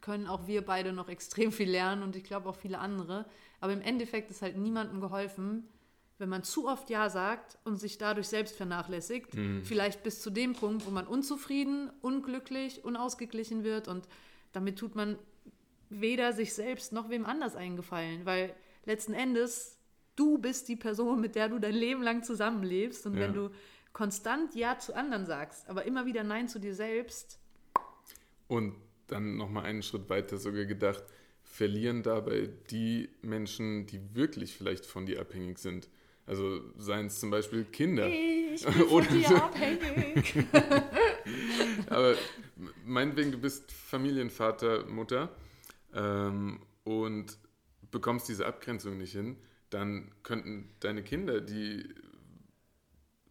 können 0.00 0.26
auch 0.26 0.46
wir 0.46 0.64
beide 0.64 0.92
noch 0.92 1.08
extrem 1.08 1.52
viel 1.52 1.70
lernen 1.70 2.02
und 2.02 2.16
ich 2.16 2.24
glaube 2.24 2.48
auch 2.48 2.56
viele 2.56 2.78
andere. 2.78 3.26
Aber 3.60 3.72
im 3.72 3.82
Endeffekt 3.82 4.30
ist 4.30 4.42
halt 4.42 4.56
niemandem 4.56 5.00
geholfen, 5.00 5.68
wenn 6.18 6.28
man 6.28 6.44
zu 6.44 6.68
oft 6.68 6.88
Ja 6.88 7.10
sagt 7.10 7.58
und 7.64 7.76
sich 7.76 7.98
dadurch 7.98 8.28
selbst 8.28 8.56
vernachlässigt. 8.56 9.34
Mhm. 9.34 9.64
Vielleicht 9.64 10.02
bis 10.02 10.22
zu 10.22 10.30
dem 10.30 10.54
Punkt, 10.54 10.86
wo 10.86 10.90
man 10.90 11.06
unzufrieden, 11.06 11.90
unglücklich, 12.00 12.84
unausgeglichen 12.84 13.64
wird 13.64 13.88
und 13.88 14.08
damit 14.52 14.78
tut 14.78 14.94
man 14.94 15.18
weder 15.88 16.32
sich 16.32 16.54
selbst 16.54 16.92
noch 16.92 17.10
wem 17.10 17.26
anders 17.26 17.54
eingefallen, 17.54 18.24
weil 18.24 18.54
letzten 18.84 19.14
Endes 19.14 19.78
du 20.16 20.38
bist 20.38 20.68
die 20.68 20.76
Person, 20.76 21.20
mit 21.20 21.34
der 21.34 21.48
du 21.48 21.58
dein 21.58 21.74
Leben 21.74 22.02
lang 22.02 22.22
zusammenlebst 22.22 23.06
und 23.06 23.14
ja. 23.14 23.20
wenn 23.20 23.34
du 23.34 23.50
konstant 23.92 24.54
Ja 24.54 24.78
zu 24.78 24.94
anderen 24.94 25.26
sagst, 25.26 25.68
aber 25.68 25.84
immer 25.84 26.06
wieder 26.06 26.24
Nein 26.24 26.48
zu 26.48 26.58
dir 26.58 26.74
selbst. 26.74 27.38
Und 28.48 28.74
dann 29.06 29.36
nochmal 29.36 29.64
einen 29.64 29.82
Schritt 29.82 30.08
weiter 30.08 30.38
sogar 30.38 30.64
gedacht, 30.64 31.04
verlieren 31.42 32.02
dabei 32.02 32.48
die 32.70 33.10
Menschen, 33.20 33.86
die 33.86 34.00
wirklich 34.14 34.56
vielleicht 34.56 34.86
von 34.86 35.06
dir 35.06 35.20
abhängig 35.20 35.58
sind. 35.58 35.88
Also 36.24 36.60
seien 36.78 37.06
es 37.06 37.20
zum 37.20 37.30
Beispiel 37.30 37.64
Kinder. 37.64 38.08
Ich 38.08 38.64
bin 38.64 38.82
Oder 38.90 39.04
von 39.04 39.18
dir 39.18 39.44
abhängig. 39.44 40.34
Aber 41.90 42.14
meinetwegen, 42.84 43.32
du 43.32 43.38
bist 43.38 43.70
Familienvater, 43.70 44.86
Mutter 44.86 45.30
ähm, 45.94 46.60
und 46.84 47.36
bekommst 47.90 48.28
diese 48.28 48.46
Abgrenzung 48.46 48.96
nicht 48.96 49.12
hin, 49.12 49.36
dann 49.72 50.10
könnten 50.22 50.68
deine 50.80 51.02
Kinder, 51.02 51.40
die 51.40 51.88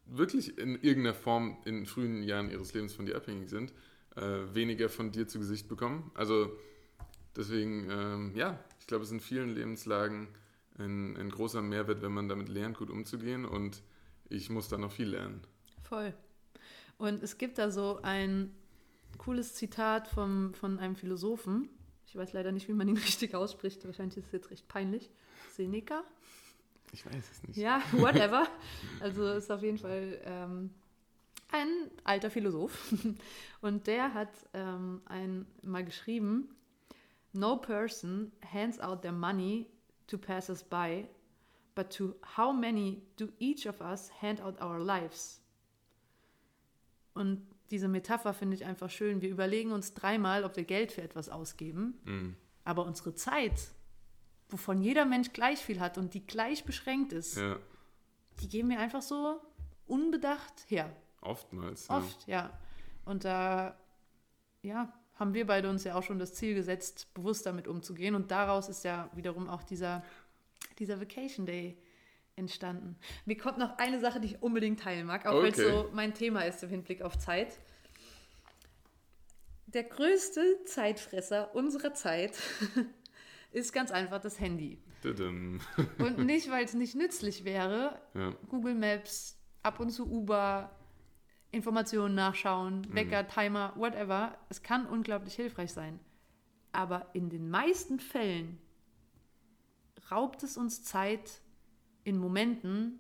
wirklich 0.06 0.58
in 0.58 0.76
irgendeiner 0.76 1.14
Form 1.14 1.58
in 1.66 1.86
frühen 1.86 2.24
Jahren 2.24 2.50
ihres 2.50 2.74
Lebens 2.74 2.94
von 2.94 3.06
dir 3.06 3.16
abhängig 3.16 3.50
sind, 3.50 3.74
äh, 4.16 4.22
weniger 4.54 4.90
von 4.90 5.12
dir 5.12 5.28
zu 5.28 5.40
Gesicht 5.40 5.68
bekommen. 5.68 6.12
Also 6.16 6.52
deswegen, 7.36 7.88
ähm, 7.90 8.36
ja, 8.36 8.60
ich 8.80 8.88
glaube, 8.88 9.04
es 9.04 9.10
ist 9.10 9.14
in 9.14 9.20
vielen 9.22 9.50
Lebenslagen 9.50 10.28
ein, 10.78 11.16
ein 11.18 11.30
großer 11.30 11.62
Mehrwert, 11.62 12.02
wenn 12.02 12.12
man 12.12 12.28
damit 12.28 12.50
lernt, 12.50 12.78
gut 12.78 12.90
umzugehen. 12.90 13.46
Und 13.46 13.82
ich 14.30 14.50
muss 14.50 14.68
da 14.68 14.78
noch 14.78 14.92
viel 14.92 15.10
lernen. 15.10 15.42
Voll. 15.84 16.14
Und 16.98 17.24
es 17.24 17.38
gibt 17.38 17.58
da 17.58 17.72
so 17.72 18.00
ein 18.02 18.54
cooles 19.18 19.54
Zitat 19.54 20.08
vom, 20.08 20.54
von 20.54 20.80
einem 20.80 20.96
Philosophen. 20.96 21.70
Ich 22.06 22.16
weiß 22.16 22.34
leider 22.34 22.52
nicht, 22.52 22.68
wie 22.68 22.74
man 22.74 22.88
ihn 22.88 22.98
richtig 22.98 23.36
ausspricht. 23.36 23.86
Wahrscheinlich 23.86 24.18
ist 24.18 24.28
es 24.28 24.32
jetzt 24.32 24.52
recht 24.52 24.68
peinlich. 24.68 25.10
Seneca? 25.62 26.04
Ich 26.92 27.06
weiß 27.06 27.32
es 27.32 27.44
nicht. 27.44 27.58
Ja, 27.58 27.82
whatever. 27.94 28.48
Also 29.00 29.28
ist 29.28 29.52
auf 29.52 29.62
jeden 29.62 29.78
Fall 29.78 30.20
ähm, 30.26 30.72
ein 31.50 31.92
alter 32.04 32.30
Philosoph. 32.30 32.94
Und 33.62 33.88
der 33.88 34.14
hat 34.14 34.30
ähm, 34.54 35.02
ein, 35.06 35.46
mal 35.64 35.86
geschrieben, 35.86 36.50
No 37.34 37.56
person 37.58 38.32
hands 38.52 38.80
out 38.80 39.04
their 39.04 39.14
money 39.14 39.68
to 40.08 40.18
pass 40.18 40.50
us 40.50 40.64
by, 40.64 41.08
but 41.76 41.90
to 41.90 42.16
how 42.36 42.52
many 42.52 43.04
do 43.16 43.30
each 43.40 43.66
of 43.68 43.80
us 43.80 44.12
hand 44.22 44.42
out 44.42 44.62
our 44.62 44.80
lives? 44.80 45.42
Und 47.14 47.48
diese 47.70 47.88
Metapher 47.88 48.34
finde 48.34 48.56
ich 48.56 48.66
einfach 48.66 48.90
schön. 48.90 49.22
Wir 49.22 49.30
überlegen 49.30 49.72
uns 49.72 49.94
dreimal, 49.94 50.44
ob 50.44 50.58
wir 50.58 50.66
Geld 50.66 50.92
für 50.92 51.02
etwas 51.02 51.30
ausgeben, 51.30 51.98
mm. 52.04 52.36
aber 52.66 52.86
unsere 52.86 53.16
Zeit, 53.16 53.54
wovon 54.52 54.82
jeder 54.82 55.06
Mensch 55.06 55.32
gleich 55.34 55.60
viel 55.60 55.80
hat 55.80 55.98
und 55.98 56.14
die 56.14 56.26
gleich 56.26 56.66
beschränkt 56.66 57.14
ist, 57.14 57.38
ja. 57.38 57.58
die 58.42 58.50
geben 58.50 58.70
wir 58.70 58.80
einfach 58.80 59.02
so 59.02 59.40
unbedacht 59.88 60.66
her. 60.68 60.94
Oftmals. 61.22 61.90
Oft, 61.90 62.28
ja. 62.28 62.36
ja. 62.38 62.60
Und 63.06 63.26
da, 63.26 63.78
ja, 64.62 64.92
haben 65.16 65.34
wir 65.34 65.46
beide 65.46 65.70
uns 65.70 65.84
ja 65.84 65.96
auch 65.96 66.04
schon 66.04 66.20
das 66.20 66.34
Ziel 66.34 66.56
gesetzt, 66.56 67.14
bewusst 67.14 67.46
damit 67.46 67.68
umzugehen. 67.68 68.16
Und 68.16 68.32
daraus 68.32 68.70
ist 68.70 68.84
ja 68.84 69.10
wiederum 69.14 69.48
auch 69.50 69.64
dieser, 69.64 70.04
dieser 70.80 71.00
Vacation 71.00 71.46
Day 71.46 71.78
entstanden. 72.36 72.98
Mir 73.26 73.38
kommt 73.38 73.58
noch 73.58 73.78
eine 73.78 74.00
Sache, 74.00 74.20
die 74.20 74.30
ich 74.30 74.42
unbedingt 74.42 74.80
teilen 74.80 75.06
mag, 75.06 75.26
auch 75.26 75.36
okay. 75.36 75.44
weil 75.44 75.52
es 75.52 75.58
so 75.58 75.90
mein 75.94 76.14
Thema 76.14 76.42
ist 76.42 76.64
im 76.64 76.70
Hinblick 76.70 77.02
auf 77.02 77.18
Zeit. 77.18 77.60
der 79.68 79.84
größte 79.84 80.64
Zeitfresser 80.66 81.54
unserer 81.56 81.94
Zeit 81.94 82.34
ist 83.52 83.74
ganz 83.74 83.92
einfach 83.92 84.22
das 84.22 84.40
Handy. 84.40 84.80
Und 85.04 86.18
nicht, 86.20 86.50
weil 86.50 86.64
es 86.64 86.74
nicht 86.74 86.96
nützlich 86.96 87.44
wäre. 87.44 88.02
Ja. 88.14 88.34
Google 88.50 88.76
Maps, 88.76 89.38
ab 89.64 89.80
und 89.80 89.90
zu 89.90 90.10
Uber, 90.10 90.70
Informationen 91.52 92.16
nachschauen, 92.16 92.82
mhm. 92.82 92.96
Wecker, 92.96 93.24
mhm. 93.24 93.28
Timer, 93.28 93.74
whatever. 93.76 94.38
Es 94.50 94.64
kann 94.64 94.86
unglaublich 94.86 95.36
hilfreich 95.36 95.74
sein. 95.74 96.00
Aber 96.72 97.10
in 97.14 97.30
den 97.30 97.50
meisten 97.50 98.00
Fällen 98.00 98.60
raubt 100.10 100.44
es 100.44 100.56
uns 100.58 100.84
Zeit 100.84 101.42
in 102.04 102.18
Momenten, 102.18 103.00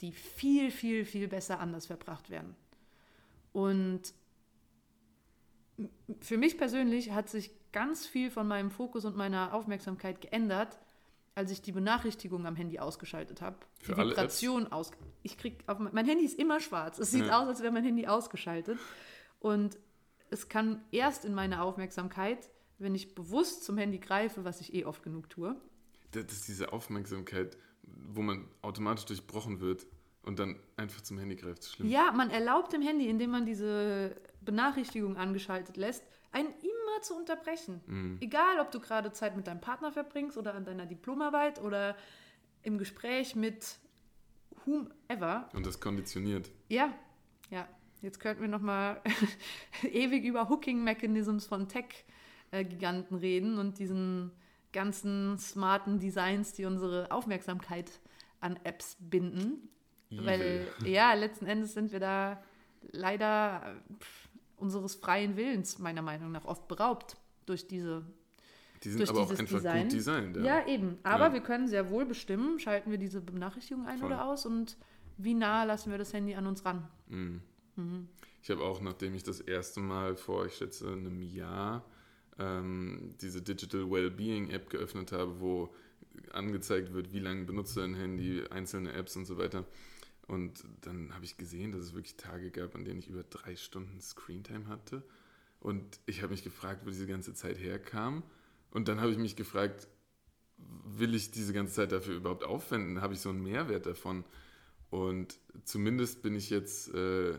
die 0.00 0.12
viel, 0.12 0.70
viel, 0.70 1.04
viel 1.04 1.28
besser 1.28 1.60
anders 1.60 1.86
verbracht 1.86 2.28
werden. 2.28 2.54
Und 3.52 4.12
für 6.20 6.36
mich 6.36 6.58
persönlich 6.58 7.12
hat 7.12 7.28
sich 7.28 7.50
ganz 7.72 8.06
viel 8.06 8.30
von 8.30 8.46
meinem 8.46 8.70
Fokus 8.70 9.04
und 9.04 9.16
meiner 9.16 9.54
Aufmerksamkeit 9.54 10.20
geändert, 10.20 10.78
als 11.34 11.50
ich 11.50 11.62
die 11.62 11.72
Benachrichtigung 11.72 12.46
am 12.46 12.56
Handy 12.56 12.78
ausgeschaltet 12.78 13.40
habe. 13.40 13.56
Die 13.86 13.96
Vibration 13.96 14.70
aus. 14.70 14.90
Ich 15.22 15.38
krieg 15.38 15.64
auf 15.66 15.78
mein 15.78 16.06
Handy 16.06 16.24
ist 16.24 16.38
immer 16.38 16.60
schwarz. 16.60 16.98
Es 16.98 17.10
sieht 17.10 17.26
ja. 17.26 17.40
aus, 17.40 17.48
als 17.48 17.62
wäre 17.62 17.72
mein 17.72 17.84
Handy 17.84 18.06
ausgeschaltet. 18.06 18.78
Und 19.40 19.78
es 20.30 20.48
kann 20.48 20.82
erst 20.90 21.24
in 21.24 21.34
meine 21.34 21.62
Aufmerksamkeit, 21.62 22.50
wenn 22.78 22.94
ich 22.94 23.14
bewusst 23.14 23.64
zum 23.64 23.78
Handy 23.78 23.98
greife, 23.98 24.44
was 24.44 24.60
ich 24.60 24.74
eh 24.74 24.84
oft 24.84 25.02
genug 25.02 25.30
tue. 25.30 25.56
Das 26.10 26.24
ist 26.24 26.48
diese 26.48 26.72
Aufmerksamkeit, 26.72 27.56
wo 27.82 28.20
man 28.20 28.48
automatisch 28.60 29.06
durchbrochen 29.06 29.60
wird 29.60 29.86
und 30.22 30.38
dann 30.38 30.58
einfach 30.76 31.00
zum 31.00 31.18
Handy 31.18 31.36
greift. 31.36 31.64
Schlimm. 31.64 31.88
Ja, 31.88 32.12
man 32.12 32.30
erlaubt 32.30 32.72
dem 32.72 32.82
Handy, 32.82 33.08
indem 33.08 33.30
man 33.30 33.46
diese 33.46 34.16
Benachrichtigung 34.42 35.16
angeschaltet 35.16 35.76
lässt, 35.76 36.02
immer 36.32 36.61
zu 37.02 37.14
unterbrechen. 37.16 37.80
Mhm. 37.86 38.18
Egal, 38.20 38.60
ob 38.60 38.70
du 38.70 38.80
gerade 38.80 39.12
Zeit 39.12 39.36
mit 39.36 39.46
deinem 39.46 39.60
Partner 39.60 39.92
verbringst 39.92 40.36
oder 40.36 40.54
an 40.54 40.64
deiner 40.64 40.86
Diplomarbeit 40.86 41.60
oder 41.60 41.96
im 42.62 42.78
Gespräch 42.78 43.34
mit 43.34 43.78
whomever. 44.64 45.48
Und 45.52 45.66
das 45.66 45.80
konditioniert. 45.80 46.50
Ja, 46.68 46.92
ja. 47.50 47.68
Jetzt 48.00 48.18
könnten 48.18 48.42
wir 48.42 48.48
noch 48.48 48.60
mal 48.60 49.00
ewig 49.84 50.24
über 50.24 50.48
Hooking-Mechanisms 50.48 51.46
von 51.46 51.68
Tech-Giganten 51.68 53.16
reden 53.16 53.58
und 53.58 53.78
diesen 53.78 54.32
ganzen 54.72 55.38
smarten 55.38 56.00
Designs, 56.00 56.52
die 56.52 56.64
unsere 56.64 57.12
Aufmerksamkeit 57.12 58.00
an 58.40 58.58
Apps 58.64 58.96
binden. 58.98 59.68
Evil. 60.10 60.26
Weil, 60.26 60.68
ja, 60.84 61.14
letzten 61.14 61.46
Endes 61.46 61.74
sind 61.74 61.92
wir 61.92 62.00
da 62.00 62.42
leider 62.90 63.80
pff, 64.00 64.28
unseres 64.62 64.94
freien 64.94 65.36
Willens, 65.36 65.78
meiner 65.78 66.02
Meinung 66.02 66.32
nach, 66.32 66.44
oft 66.44 66.68
beraubt 66.68 67.16
durch 67.46 67.66
diese. 67.66 68.04
Die 68.82 68.90
sind 68.90 69.08
aber 69.08 69.20
auch 69.20 69.30
einfach 69.30 69.56
Design. 69.56 69.82
gut 69.82 69.92
designt. 69.92 70.36
Ja, 70.38 70.42
ja 70.42 70.66
eben. 70.66 70.98
Aber 71.02 71.26
ja. 71.26 71.32
wir 71.34 71.40
können 71.40 71.68
sehr 71.68 71.90
wohl 71.90 72.06
bestimmen, 72.06 72.58
schalten 72.58 72.90
wir 72.90 72.98
diese 72.98 73.20
Benachrichtigung 73.20 73.86
ein 73.86 73.98
Voll. 73.98 74.08
oder 74.08 74.24
aus 74.24 74.46
und 74.46 74.76
wie 75.18 75.34
nah 75.34 75.64
lassen 75.64 75.90
wir 75.90 75.98
das 75.98 76.12
Handy 76.12 76.34
an 76.34 76.46
uns 76.46 76.64
ran. 76.64 76.88
Mhm. 77.08 77.42
Mhm. 77.76 78.08
Ich 78.42 78.50
habe 78.50 78.62
auch, 78.62 78.80
nachdem 78.80 79.14
ich 79.14 79.22
das 79.22 79.40
erste 79.40 79.80
Mal 79.80 80.16
vor, 80.16 80.46
ich 80.46 80.54
schätze, 80.54 80.88
einem 80.88 81.22
Jahr 81.22 81.84
ähm, 82.38 83.14
diese 83.20 83.40
Digital 83.40 83.88
Wellbeing 83.88 84.50
App 84.50 84.68
geöffnet 84.68 85.12
habe, 85.12 85.40
wo 85.40 85.72
angezeigt 86.32 86.92
wird, 86.92 87.12
wie 87.12 87.20
lange 87.20 87.44
benutzt 87.44 87.76
du 87.76 87.80
dein 87.80 87.94
Handy, 87.94 88.42
einzelne 88.50 88.92
Apps 88.92 89.16
und 89.16 89.26
so 89.26 89.38
weiter, 89.38 89.64
und 90.26 90.64
dann 90.82 91.14
habe 91.14 91.24
ich 91.24 91.36
gesehen, 91.36 91.72
dass 91.72 91.82
es 91.82 91.94
wirklich 91.94 92.16
Tage 92.16 92.50
gab, 92.50 92.74
an 92.74 92.84
denen 92.84 93.00
ich 93.00 93.08
über 93.08 93.22
drei 93.22 93.56
Stunden 93.56 94.00
Screentime 94.00 94.66
hatte. 94.68 95.02
Und 95.60 96.00
ich 96.06 96.22
habe 96.22 96.32
mich 96.32 96.42
gefragt, 96.42 96.84
wo 96.84 96.90
diese 96.90 97.06
ganze 97.06 97.34
Zeit 97.34 97.58
herkam. 97.58 98.22
Und 98.70 98.88
dann 98.88 99.00
habe 99.00 99.12
ich 99.12 99.18
mich 99.18 99.36
gefragt, 99.36 99.88
will 100.84 101.14
ich 101.14 101.30
diese 101.30 101.52
ganze 101.52 101.74
Zeit 101.74 101.92
dafür 101.92 102.16
überhaupt 102.16 102.44
aufwenden? 102.44 103.00
Habe 103.00 103.14
ich 103.14 103.20
so 103.20 103.28
einen 103.28 103.42
Mehrwert 103.42 103.86
davon? 103.86 104.24
Und 104.90 105.38
zumindest 105.64 106.22
bin 106.22 106.34
ich 106.34 106.50
jetzt 106.50 106.92
äh, 106.94 107.38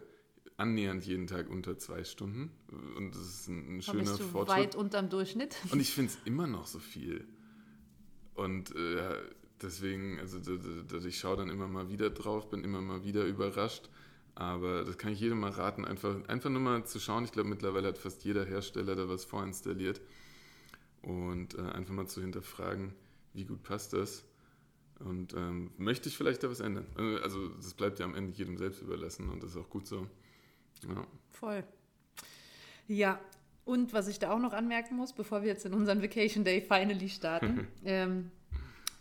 annähernd 0.57 1.05
jeden 1.05 1.27
Tag 1.27 1.49
unter 1.49 1.77
zwei 1.77 2.03
Stunden. 2.03 2.51
Und 2.97 3.11
das 3.15 3.21
ist 3.21 3.47
ein, 3.47 3.77
ein 3.77 3.81
schöner 3.81 3.99
bist 3.99 4.19
du 4.19 4.23
Fortschritt. 4.23 4.57
weit 4.57 4.75
unterm 4.75 5.09
Durchschnitt. 5.09 5.55
Und 5.71 5.79
ich 5.79 5.91
finde 5.91 6.11
es 6.11 6.19
immer 6.25 6.47
noch 6.47 6.67
so 6.67 6.79
viel. 6.79 7.27
Und 8.35 8.75
äh, 8.75 9.21
deswegen, 9.63 10.19
also 10.19 10.37
ich 11.07 11.17
schaue 11.17 11.37
dann 11.37 11.49
immer 11.49 11.67
mal 11.67 11.89
wieder 11.89 12.09
drauf, 12.09 12.49
bin 12.49 12.63
immer 12.63 12.81
mal 12.81 13.03
wieder 13.03 13.25
überrascht. 13.25 13.89
Aber 14.35 14.83
das 14.83 14.97
kann 14.97 15.11
ich 15.11 15.19
jedem 15.19 15.39
mal 15.39 15.51
raten, 15.51 15.85
einfach, 15.85 16.27
einfach 16.27 16.49
nur 16.49 16.61
mal 16.61 16.85
zu 16.85 16.99
schauen. 16.99 17.23
Ich 17.23 17.31
glaube, 17.31 17.49
mittlerweile 17.49 17.87
hat 17.87 17.99
fast 17.99 18.23
jeder 18.23 18.45
Hersteller 18.45 18.95
da 18.95 19.07
was 19.07 19.25
vorinstalliert. 19.25 20.01
Und 21.03 21.55
äh, 21.55 21.61
einfach 21.61 21.93
mal 21.93 22.07
zu 22.07 22.21
hinterfragen, 22.21 22.93
wie 23.33 23.45
gut 23.45 23.61
passt 23.61 23.93
das? 23.93 24.25
Und 24.99 25.33
ähm, 25.33 25.71
möchte 25.77 26.09
ich 26.09 26.17
vielleicht 26.17 26.43
da 26.43 26.49
was 26.49 26.61
ändern? 26.61 26.85
Äh, 26.97 27.17
also 27.21 27.49
das 27.49 27.73
bleibt 27.73 27.99
ja 27.99 28.05
am 28.05 28.15
Ende 28.15 28.33
jedem 28.33 28.57
selbst 28.57 28.81
überlassen 28.81 29.29
und 29.29 29.43
das 29.43 29.51
ist 29.51 29.57
auch 29.57 29.69
gut 29.69 29.85
so. 29.85 30.07
Ja. 30.87 31.05
Voll. 31.29 31.63
Ja, 32.87 33.19
und 33.65 33.93
was 33.93 34.07
ich 34.07 34.19
da 34.19 34.31
auch 34.31 34.39
noch 34.39 34.53
anmerken 34.53 34.95
muss, 34.95 35.13
bevor 35.13 35.41
wir 35.41 35.49
jetzt 35.49 35.65
in 35.65 35.73
unseren 35.73 36.01
Vacation 36.01 36.43
Day 36.43 36.61
finally 36.61 37.09
starten, 37.09 37.67
ähm, 37.85 38.31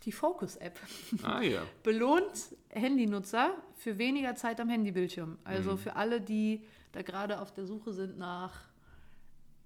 die 0.05 0.13
Focus-App. 0.13 0.79
Ah, 1.23 1.41
ja. 1.41 1.63
Belohnt 1.83 2.57
Handynutzer 2.71 3.55
für 3.77 3.99
weniger 3.99 4.35
Zeit 4.35 4.61
am 4.61 4.69
Handybildschirm. 4.69 5.39
Also 5.45 5.73
mhm. 5.73 5.79
für 5.79 5.97
alle, 5.97 6.21
die 6.21 6.65
da 6.93 7.03
gerade 7.03 7.41
auf 7.41 7.53
der 7.53 7.67
Suche 7.67 7.93
sind 7.93 8.19
nach 8.19 8.61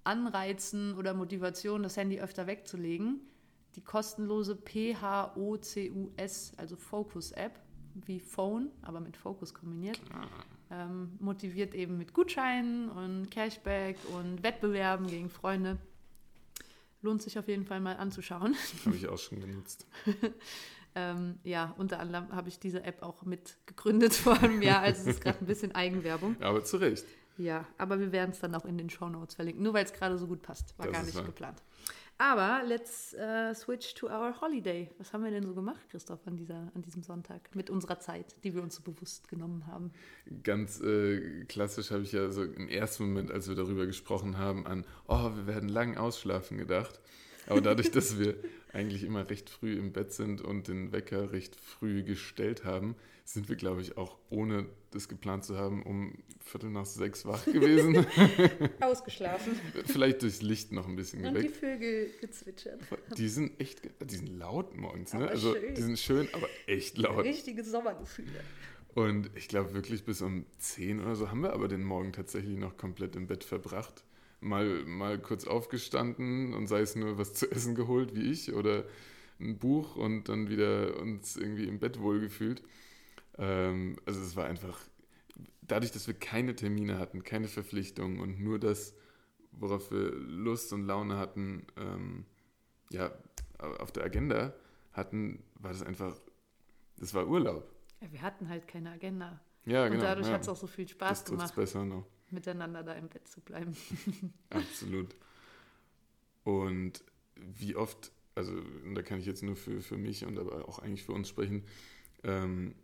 Anreizen 0.03 0.95
oder 0.97 1.13
Motivation, 1.13 1.83
das 1.83 1.97
Handy 1.97 2.19
öfter 2.19 2.47
wegzulegen. 2.47 3.19
Die 3.75 3.81
kostenlose 3.81 4.55
PHOCUS, 4.55 5.75
also 6.57 6.75
Focus-App, 6.77 7.59
wie 8.05 8.19
Phone, 8.19 8.71
aber 8.81 8.99
mit 8.99 9.17
Focus 9.17 9.53
kombiniert, 9.53 9.99
ah. 10.13 10.27
ähm, 10.71 11.17
motiviert 11.19 11.75
eben 11.75 11.97
mit 11.97 12.13
Gutscheinen 12.13 12.89
und 12.89 13.29
Cashback 13.29 13.97
und 14.15 14.43
Wettbewerben 14.43 15.07
gegen 15.07 15.29
Freunde. 15.29 15.77
Lohnt 17.01 17.21
sich 17.21 17.37
auf 17.37 17.47
jeden 17.47 17.65
Fall 17.65 17.79
mal 17.79 17.97
anzuschauen. 17.97 18.55
Habe 18.85 18.95
ich 18.95 19.07
auch 19.07 19.17
schon 19.17 19.39
genutzt. 19.39 19.85
ähm, 20.95 21.39
ja, 21.43 21.75
unter 21.77 21.99
anderem 21.99 22.31
habe 22.31 22.49
ich 22.49 22.59
diese 22.59 22.83
App 22.83 23.03
auch 23.03 23.23
mit 23.23 23.57
gegründet 23.65 24.13
vor 24.15 24.41
einem 24.41 24.61
Jahr, 24.61 24.81
also 24.81 25.01
es 25.01 25.07
ist 25.07 25.21
gerade 25.21 25.39
ein 25.39 25.45
bisschen 25.45 25.73
Eigenwerbung. 25.73 26.35
Aber 26.41 26.63
zu 26.63 26.77
Recht. 26.77 27.05
Ja, 27.37 27.67
aber 27.77 27.99
wir 27.99 28.11
werden 28.11 28.31
es 28.31 28.39
dann 28.39 28.55
auch 28.55 28.65
in 28.65 28.79
den 28.79 28.89
Show 28.89 29.07
Notes 29.09 29.35
verlinken, 29.35 29.61
nur 29.61 29.71
weil 29.75 29.85
es 29.85 29.93
gerade 29.93 30.17
so 30.17 30.25
gut 30.25 30.41
passt. 30.41 30.73
War 30.79 30.87
das 30.87 30.95
gar 30.95 31.03
nicht 31.03 31.15
wahr. 31.15 31.23
geplant. 31.23 31.61
Aber 32.19 32.63
let's 32.65 33.13
uh, 33.13 33.53
switch 33.53 33.93
to 33.93 34.07
our 34.07 34.33
holiday. 34.41 34.89
Was 34.97 35.13
haben 35.13 35.23
wir 35.23 35.29
denn 35.29 35.43
so 35.43 35.53
gemacht, 35.53 35.87
Christoph, 35.91 36.25
an, 36.25 36.35
dieser, 36.35 36.71
an 36.73 36.81
diesem 36.81 37.03
Sonntag 37.03 37.55
mit 37.55 37.69
unserer 37.69 37.99
Zeit, 37.99 38.35
die 38.43 38.55
wir 38.55 38.63
uns 38.63 38.75
so 38.75 38.81
bewusst 38.81 39.27
genommen 39.27 39.67
haben? 39.67 39.91
Ganz 40.43 40.81
äh, 40.81 41.45
klassisch 41.45 41.91
habe 41.91 42.03
ich 42.03 42.13
ja 42.13 42.31
so 42.31 42.43
im 42.43 42.67
ersten 42.67 43.03
Moment, 43.07 43.31
als 43.31 43.47
wir 43.47 43.55
darüber 43.55 43.85
gesprochen 43.85 44.39
haben, 44.39 44.65
an, 44.65 44.85
oh, 45.07 45.31
wir 45.35 45.45
werden 45.45 45.69
lang 45.69 45.97
ausschlafen 45.97 46.57
gedacht. 46.57 46.99
Aber 47.45 47.61
dadurch, 47.61 47.91
dass 47.91 48.17
wir 48.17 48.35
eigentlich 48.73 49.03
immer 49.03 49.29
recht 49.29 49.49
früh 49.49 49.77
im 49.77 49.93
Bett 49.93 50.11
sind 50.13 50.41
und 50.41 50.67
den 50.67 50.91
Wecker 50.91 51.31
recht 51.31 51.55
früh 51.55 52.03
gestellt 52.03 52.63
haben, 52.65 52.95
sind 53.23 53.49
wir, 53.49 53.55
glaube 53.55 53.81
ich, 53.81 53.97
auch 53.97 54.17
ohne 54.29 54.67
das 54.91 55.09
geplant 55.09 55.43
zu 55.43 55.57
haben, 55.57 55.83
um 55.83 56.13
Viertel 56.39 56.69
nach 56.69 56.85
sechs 56.85 57.25
wach 57.25 57.43
gewesen. 57.45 58.05
Ausgeschlafen. 58.79 59.53
Vielleicht 59.85 60.21
durchs 60.21 60.41
Licht 60.41 60.71
noch 60.71 60.87
ein 60.87 60.95
bisschen 60.95 61.25
Und 61.25 61.33
geweckt. 61.33 61.55
die 61.55 61.59
Vögel 61.59 62.09
gezwitschert. 62.21 62.79
Die 63.17 63.27
sind 63.27 63.59
echt, 63.59 63.81
die 64.01 64.15
sind 64.15 64.29
laut 64.37 64.75
morgens, 64.77 65.13
ne? 65.13 65.27
also 65.27 65.53
schön. 65.53 65.75
die 65.75 65.81
sind 65.81 65.99
schön, 65.99 66.29
aber 66.33 66.47
echt 66.67 66.97
laut. 66.97 67.25
Richtige 67.25 67.63
Sommergefühle. 67.63 68.39
Und 68.95 69.29
ich 69.35 69.47
glaube 69.47 69.73
wirklich 69.73 70.05
bis 70.05 70.21
um 70.21 70.45
zehn 70.57 71.01
oder 71.01 71.15
so 71.15 71.29
haben 71.29 71.41
wir 71.41 71.53
aber 71.53 71.67
den 71.67 71.83
Morgen 71.83 72.13
tatsächlich 72.13 72.57
noch 72.57 72.77
komplett 72.77 73.15
im 73.15 73.27
Bett 73.27 73.43
verbracht. 73.43 74.03
Mal, 74.39 74.85
mal 74.85 75.19
kurz 75.19 75.47
aufgestanden 75.47 76.53
und 76.53 76.67
sei 76.67 76.81
es 76.81 76.95
nur 76.95 77.17
was 77.17 77.33
zu 77.33 77.49
essen 77.51 77.73
geholt, 77.73 78.15
wie 78.15 78.31
ich, 78.31 78.53
oder 78.53 78.85
ein 79.39 79.57
Buch 79.57 79.95
und 79.95 80.29
dann 80.29 80.49
wieder 80.49 80.99
uns 80.99 81.35
irgendwie 81.37 81.67
im 81.67 81.79
Bett 81.79 81.99
wohlgefühlt. 81.99 82.61
Ähm, 83.37 83.97
also 84.05 84.21
es 84.21 84.35
war 84.35 84.45
einfach, 84.45 84.79
dadurch, 85.61 85.91
dass 85.91 86.07
wir 86.07 86.13
keine 86.13 86.55
Termine 86.55 86.99
hatten, 86.99 87.23
keine 87.23 87.47
Verpflichtungen 87.47 88.19
und 88.19 88.39
nur 88.39 88.59
das, 88.59 88.95
worauf 89.51 89.91
wir 89.91 90.11
Lust 90.11 90.73
und 90.73 90.85
Laune 90.85 91.17
hatten, 91.17 91.65
ähm, 91.77 92.25
ja, 92.91 93.11
auf 93.57 93.91
der 93.91 94.03
Agenda 94.03 94.53
hatten, 94.93 95.43
war 95.55 95.71
das 95.71 95.83
einfach, 95.83 96.15
das 96.97 97.13
war 97.13 97.27
Urlaub. 97.27 97.69
Ja, 98.01 98.11
wir 98.11 98.21
hatten 98.21 98.49
halt 98.49 98.67
keine 98.67 98.91
Agenda. 98.91 99.39
Ja, 99.65 99.87
genau. 99.87 99.95
Und 99.95 100.03
dadurch 100.03 100.27
ja. 100.27 100.33
hat 100.33 100.41
es 100.41 100.49
auch 100.49 100.55
so 100.55 100.67
viel 100.67 100.87
Spaß 100.87 101.23
das 101.23 101.29
gemacht, 101.29 101.55
besser 101.55 101.83
noch. 101.83 102.05
Miteinander 102.31 102.83
da 102.83 102.93
im 102.93 103.07
Bett 103.07 103.27
zu 103.27 103.41
bleiben. 103.41 103.75
Absolut. 104.49 105.15
Und 106.43 107.03
wie 107.35 107.75
oft, 107.75 108.11
also 108.35 108.53
da 108.93 109.01
kann 109.01 109.19
ich 109.19 109.25
jetzt 109.25 109.43
nur 109.43 109.55
für, 109.55 109.81
für 109.81 109.97
mich 109.97 110.25
und 110.25 110.37
aber 110.39 110.67
auch 110.67 110.79
eigentlich 110.79 111.03
für 111.03 111.13
uns 111.13 111.29
sprechen, 111.29 111.63
ähm, 112.23 112.75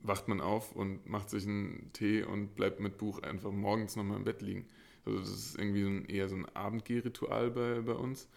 wacht 0.00 0.28
man 0.28 0.40
auf 0.40 0.72
und 0.72 1.08
macht 1.08 1.30
sich 1.30 1.46
einen 1.46 1.90
Tee 1.92 2.22
und 2.22 2.54
bleibt 2.54 2.80
mit 2.80 2.98
Buch 2.98 3.22
einfach 3.22 3.50
morgens 3.50 3.96
nochmal 3.96 4.18
im 4.18 4.24
Bett 4.24 4.42
liegen. 4.42 4.66
Also 5.04 5.18
das 5.18 5.28
ist 5.30 5.58
irgendwie 5.58 5.82
so 5.82 5.88
ein, 5.88 6.04
eher 6.06 6.28
so 6.28 6.36
ein 6.36 6.46
Abendgehritual 6.54 7.50
bei, 7.50 7.80
bei 7.80 7.94
uns. 7.94 8.28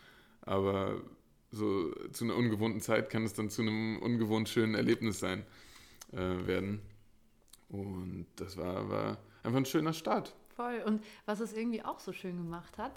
Aber 0.42 1.02
so 1.52 1.94
zu 2.12 2.24
einer 2.24 2.36
ungewohnten 2.36 2.82
Zeit 2.82 3.10
kann 3.10 3.24
es 3.24 3.34
dann 3.34 3.50
zu 3.50 3.62
einem 3.62 3.98
ungewohnt 4.00 4.50
schönen 4.50 4.76
Erlebnis 4.76 5.20
sein 5.20 5.46
äh, 6.14 6.48
werden. 6.48 6.82
Und 7.72 8.28
das 8.36 8.58
war, 8.58 8.90
war 8.90 9.18
einfach 9.44 9.58
ein 9.58 9.66
schöner 9.66 9.94
Start. 9.94 10.36
Voll. 10.56 10.82
Und 10.86 11.04
was 11.26 11.40
es 11.40 11.54
irgendwie 11.54 11.84
auch 11.84 12.00
so 12.00 12.12
schön 12.12 12.38
gemacht 12.38 12.78
hat, 12.78 12.94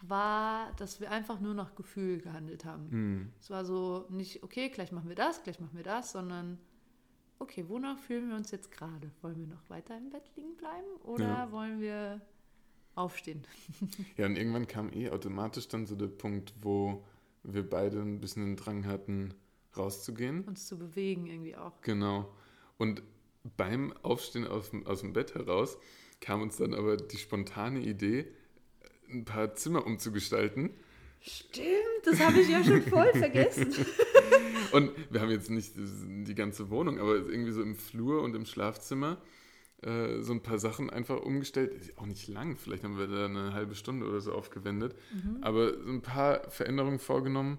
war, 0.00 0.72
dass 0.76 1.00
wir 1.00 1.10
einfach 1.10 1.40
nur 1.40 1.54
nach 1.54 1.74
Gefühl 1.74 2.20
gehandelt 2.20 2.64
haben. 2.64 2.90
Hm. 2.90 3.32
Es 3.40 3.50
war 3.50 3.64
so 3.64 4.06
nicht, 4.10 4.42
okay, 4.42 4.68
gleich 4.68 4.92
machen 4.92 5.08
wir 5.08 5.16
das, 5.16 5.42
gleich 5.42 5.60
machen 5.60 5.76
wir 5.76 5.82
das, 5.84 6.12
sondern 6.12 6.58
okay, 7.38 7.64
wonach 7.68 7.98
fühlen 7.98 8.28
wir 8.30 8.36
uns 8.36 8.50
jetzt 8.50 8.70
gerade? 8.70 9.10
Wollen 9.22 9.38
wir 9.38 9.46
noch 9.46 9.68
weiter 9.68 9.96
im 9.96 10.10
Bett 10.10 10.30
liegen 10.36 10.56
bleiben 10.56 10.86
oder 11.02 11.24
Ja. 11.26 11.52
wollen 11.52 11.80
wir 11.80 12.20
aufstehen? 12.94 13.42
Ja, 14.16 14.26
und 14.26 14.36
irgendwann 14.36 14.66
kam 14.66 14.92
eh 14.92 15.10
automatisch 15.10 15.68
dann 15.68 15.86
so 15.86 15.94
der 15.96 16.06
Punkt, 16.06 16.54
wo 16.62 17.04
wir 17.42 17.68
beide 17.68 18.00
ein 18.00 18.20
bisschen 18.20 18.44
den 18.44 18.56
Drang 18.56 18.86
hatten, 18.86 19.34
rauszugehen. 19.76 20.44
Uns 20.44 20.66
zu 20.66 20.78
bewegen 20.78 21.26
irgendwie 21.26 21.56
auch. 21.56 21.80
Genau. 21.82 22.32
Und 22.78 23.02
beim 23.56 23.92
Aufstehen 24.02 24.46
aus 24.46 24.70
dem, 24.70 24.86
aus 24.86 25.00
dem 25.00 25.12
Bett 25.12 25.34
heraus 25.34 25.78
kam 26.20 26.42
uns 26.42 26.56
dann 26.56 26.74
aber 26.74 26.96
die 26.96 27.18
spontane 27.18 27.80
Idee, 27.80 28.26
ein 29.10 29.24
paar 29.24 29.54
Zimmer 29.54 29.86
umzugestalten. 29.86 30.70
Stimmt, 31.20 31.66
das 32.04 32.20
habe 32.20 32.40
ich 32.40 32.48
ja 32.48 32.62
schon 32.62 32.82
voll 32.82 33.12
vergessen. 33.14 33.74
Und 34.72 34.92
wir 35.10 35.20
haben 35.20 35.30
jetzt 35.30 35.50
nicht 35.50 35.72
die 35.76 36.34
ganze 36.34 36.70
Wohnung, 36.70 36.98
aber 36.98 37.16
irgendwie 37.16 37.52
so 37.52 37.62
im 37.62 37.76
Flur 37.76 38.22
und 38.22 38.34
im 38.34 38.46
Schlafzimmer 38.46 39.18
äh, 39.82 40.20
so 40.20 40.32
ein 40.32 40.42
paar 40.42 40.58
Sachen 40.58 40.90
einfach 40.90 41.20
umgestellt. 41.20 41.72
Ist 41.74 41.98
Auch 41.98 42.06
nicht 42.06 42.28
lang, 42.28 42.56
vielleicht 42.56 42.84
haben 42.84 42.98
wir 42.98 43.06
da 43.06 43.26
eine 43.26 43.52
halbe 43.52 43.74
Stunde 43.74 44.06
oder 44.06 44.20
so 44.20 44.32
aufgewendet. 44.32 44.94
Aber 45.40 45.72
so 45.72 45.90
ein 45.90 46.02
paar 46.02 46.50
Veränderungen 46.50 46.98
vorgenommen, 46.98 47.58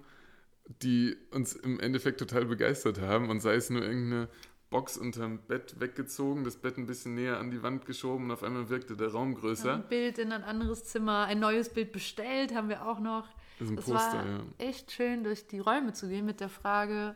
die 0.82 1.16
uns 1.32 1.54
im 1.54 1.80
Endeffekt 1.80 2.20
total 2.20 2.46
begeistert 2.46 3.00
haben. 3.00 3.30
Und 3.30 3.42
sei 3.42 3.56
es 3.56 3.70
nur 3.70 3.82
irgendeine 3.82 4.30
Box 4.70 4.98
unterm 4.98 5.40
Bett 5.48 5.80
weggezogen, 5.80 6.44
das 6.44 6.58
Bett 6.58 6.78
ein 6.78 6.86
bisschen 6.88 7.16
näher 7.16 7.40
an 7.40 7.52
die 7.52 7.64
Wand 7.64 7.86
geschoben 7.86 8.26
und 8.26 8.32
auf 8.32 8.44
einmal 8.44 8.70
wirkte 8.70 8.98
der 8.98 9.12
Raum 9.12 9.36
größer. 9.36 9.76
Ein 9.76 9.88
Bild 9.88 10.18
in 10.18 10.32
ein 10.34 10.44
anderes 10.44 10.84
Zimmer, 10.84 11.26
ein 11.26 11.40
neues 11.40 11.70
Bild 11.70 11.92
bestellt, 11.94 12.54
haben 12.54 12.68
wir 12.70 12.86
auch 12.88 13.00
noch. 13.00 13.28
Das 13.60 13.68
ist 13.70 13.72
ein 13.74 13.78
Es 13.78 13.86
Poster, 13.86 14.18
war 14.18 14.26
ja. 14.26 14.40
echt 14.58 14.92
schön, 14.92 15.24
durch 15.24 15.48
die 15.48 15.60
Räume 15.60 15.94
zu 15.94 16.08
gehen 16.10 16.26
mit 16.26 16.42
der 16.42 16.50
Frage, 16.50 17.16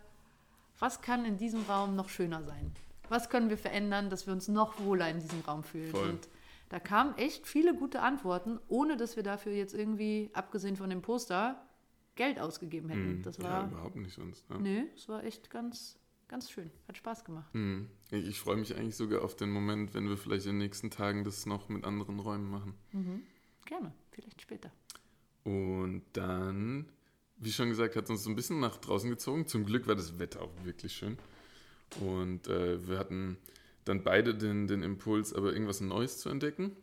was 0.80 1.02
kann 1.02 1.26
in 1.26 1.38
diesem 1.38 1.64
Raum 1.64 1.96
noch 1.96 2.10
schöner 2.10 2.42
sein? 2.44 2.72
Was 3.10 3.30
können 3.30 3.50
wir 3.50 3.58
verändern, 3.58 4.10
dass 4.10 4.26
wir 4.26 4.34
uns 4.34 4.48
noch 4.48 4.80
wohler 4.80 5.10
in 5.10 5.20
diesem 5.20 5.42
Raum 5.42 5.64
fühlen? 5.64 5.92
Voll. 5.92 6.10
Und 6.10 6.30
da 6.70 6.80
kamen 6.80 7.18
echt 7.18 7.46
viele 7.46 7.76
gute 7.76 8.02
Antworten, 8.02 8.60
ohne 8.70 8.96
dass 8.96 9.18
wir 9.18 9.24
dafür 9.24 9.52
jetzt 9.52 9.74
irgendwie, 9.76 10.30
abgesehen 10.34 10.78
von 10.78 10.90
dem 10.90 11.02
Poster, 11.02 11.62
Geld 12.16 12.40
ausgegeben 12.40 12.88
hätten. 12.90 13.16
Hm, 13.18 13.22
Das 13.24 13.38
ja, 13.38 13.44
war, 13.44 13.68
überhaupt 13.68 13.98
nicht 13.98 14.14
sonst. 14.14 14.46
Ja. 14.50 14.58
nee, 14.58 14.86
es 14.96 15.10
war 15.10 15.24
echt 15.26 15.50
ganz, 15.50 16.00
ganz 16.32 16.50
schön. 16.50 16.72
Hat 16.88 16.98
Spaß 16.98 17.26
gemacht. 17.26 17.54
Hm. 17.54 17.88
Ich, 18.10 18.26
ich 18.26 18.40
freue 18.40 18.56
mich 18.56 18.76
eigentlich 18.76 18.96
sogar 18.96 19.22
auf 19.22 19.36
den 19.36 19.52
Moment, 19.52 19.94
wenn 19.94 20.10
wir 20.10 20.18
vielleicht 20.18 20.46
in 20.46 20.54
den 20.54 20.60
nächsten 20.60 20.90
Tagen 20.90 21.24
das 21.24 21.46
noch 21.46 21.70
mit 21.70 21.84
anderen 21.84 22.20
Räumen 22.20 22.50
machen. 22.50 22.74
Mhm. 22.94 23.22
Gerne, 23.66 23.94
vielleicht 24.12 24.42
später. 24.42 24.72
Und 25.44 26.04
dann, 26.14 26.90
wie 27.38 27.52
schon 27.52 27.70
gesagt, 27.70 27.96
hat 27.96 28.06
es 28.06 28.10
uns 28.10 28.24
so 28.24 28.30
ein 28.30 28.36
bisschen 28.36 28.60
nach 28.60 28.78
draußen 28.78 29.10
gezogen. 29.10 29.46
Zum 29.46 29.66
Glück 29.66 29.88
war 29.88 29.96
das 29.96 30.18
Wetter 30.20 30.42
auch 30.42 30.52
wirklich 30.64 30.94
schön. 30.94 31.18
Und 32.00 32.48
äh, 32.48 32.88
wir 32.88 32.98
hatten 32.98 33.38
dann 33.84 34.04
beide 34.04 34.34
den, 34.34 34.68
den 34.68 34.84
Impuls, 34.84 35.34
aber 35.34 35.52
irgendwas 35.52 35.82
Neues 35.82 36.20
zu 36.20 36.30
entdecken. 36.30 36.78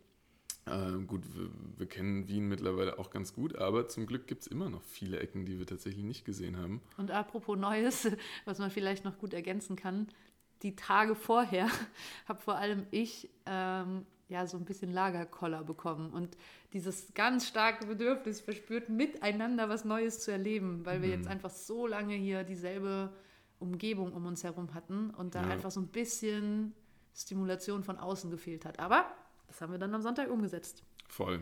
Äh, 0.71 1.03
gut, 1.05 1.23
wir, 1.35 1.49
wir 1.77 1.87
kennen 1.87 2.29
Wien 2.29 2.49
mittlerweile 2.49 2.99
auch 2.99 3.11
ganz 3.11 3.33
gut, 3.33 3.57
aber 3.57 3.89
zum 3.89 4.07
Glück 4.07 4.27
gibt 4.27 4.43
es 4.43 4.47
immer 4.47 4.69
noch 4.71 4.83
viele 4.83 5.19
Ecken, 5.21 5.45
die 5.47 5.59
wir 5.59 5.67
tatsächlich 5.67 6.05
nicht 6.05 6.25
gesehen 6.25 6.57
haben. 6.57 6.81
Und 6.97 7.11
apropos 7.11 7.57
Neues, 7.59 8.09
was 8.45 8.59
man 8.59 8.71
vielleicht 8.71 9.05
noch 9.05 9.19
gut 9.19 9.33
ergänzen 9.35 9.77
kann, 9.77 10.09
die 10.63 10.75
Tage 10.77 11.15
vorher 11.15 11.69
habe 12.29 12.41
vor 12.41 12.57
allem 12.57 12.87
ich 12.91 13.31
ähm, 13.47 14.05
ja 14.29 14.47
so 14.47 14.57
ein 14.59 14.65
bisschen 14.65 14.93
Lagerkoller 14.93 15.65
bekommen 15.65 16.11
und 16.13 16.37
dieses 16.73 17.15
ganz 17.15 17.47
starke 17.47 17.87
Bedürfnis 17.87 18.41
verspürt, 18.41 18.89
miteinander 18.91 19.69
was 19.69 19.85
Neues 19.85 20.21
zu 20.21 20.31
erleben, 20.31 20.85
weil 20.85 21.01
wir 21.01 21.09
jetzt 21.09 21.29
einfach 21.29 21.51
so 21.51 21.87
lange 21.87 22.15
hier 22.15 22.45
dieselbe 22.45 23.11
Umgebung 23.59 24.13
um 24.13 24.27
uns 24.27 24.45
herum 24.45 24.75
hatten 24.75 25.11
und 25.11 25.35
da 25.35 25.43
Ja. 25.43 25.49
einfach 25.49 25.71
so 25.71 25.81
ein 25.81 25.89
bisschen 25.89 26.75
Stimulation 27.15 27.83
von 27.83 27.97
außen 27.99 28.31
gefehlt 28.31 28.65
hat. 28.65 28.79
Aber 28.79 29.07
das 29.49 29.61
haben 29.61 29.73
wir 29.73 29.79
dann 29.79 29.95
am 29.95 30.03
Sonntag 30.03 30.31
umgesetzt. 30.31 30.85
Voll. 31.09 31.41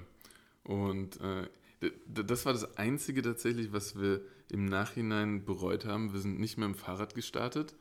Und 0.64 1.20
äh, 1.20 1.48
das 2.06 2.46
war 2.46 2.52
das 2.52 2.76
Einzige 2.78 3.22
tatsächlich, 3.22 3.72
was 3.72 4.00
wir 4.00 4.22
im 4.50 4.64
Nachhinein 4.64 5.44
bereut 5.44 5.84
haben. 5.84 6.12
Wir 6.12 6.20
sind 6.20 6.40
nicht 6.40 6.56
mehr 6.56 6.66
im 6.66 6.74
Fahrrad 6.74 7.14
gestartet. 7.14 7.74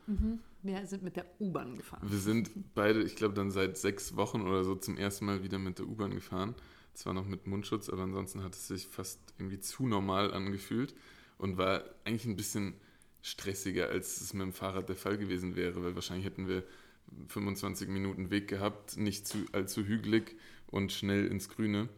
Wir 0.62 0.86
sind 0.86 1.04
mit 1.04 1.16
der 1.16 1.26
U-Bahn 1.40 1.76
gefahren. 1.78 2.02
Wir 2.10 2.18
sind 2.18 2.52
beide, 2.74 3.02
ich 3.04 3.16
glaube, 3.16 3.34
dann 3.36 3.52
seit 3.52 3.78
sechs 3.78 4.16
Wochen 4.16 4.42
oder 4.42 4.64
so 4.64 4.76
zum 4.76 4.98
ersten 4.98 5.26
Mal 5.26 5.44
wieder 5.44 5.60
mit 5.60 5.80
der 5.80 5.88
U-Bahn 5.88 6.12
gefahren. 6.12 6.56
Zwar 6.94 7.14
noch 7.14 7.26
mit 7.26 7.46
Mundschutz, 7.46 7.90
aber 7.90 8.04
ansonsten 8.04 8.44
hat 8.44 8.56
es 8.56 8.68
sich 8.68 8.88
fast 8.88 9.20
irgendwie 9.38 9.60
zu 9.60 9.86
normal 9.86 10.34
angefühlt 10.34 10.96
und 11.38 11.58
war 11.58 11.84
eigentlich 12.04 12.26
ein 12.26 12.36
bisschen 12.36 12.74
stressiger, 13.22 13.90
als 13.90 14.22
es 14.22 14.34
mit 14.34 14.44
dem 14.44 14.54
Fahrrad 14.54 14.90
der 14.90 14.96
Fall 14.96 15.18
gewesen 15.18 15.56
wäre, 15.56 15.84
weil 15.84 15.96
wahrscheinlich 15.96 16.26
hätten 16.26 16.48
wir 16.48 16.64
25 17.28 17.88
Minuten 17.88 18.30
Weg 18.30 18.48
gehabt, 18.48 18.98
nicht 18.98 19.28
zu, 19.28 19.46
allzu 19.52 19.84
hügelig 19.84 20.36
und 20.68 20.91
schnell 20.91 21.28
ins 21.28 21.50
Grüne. 21.50 21.89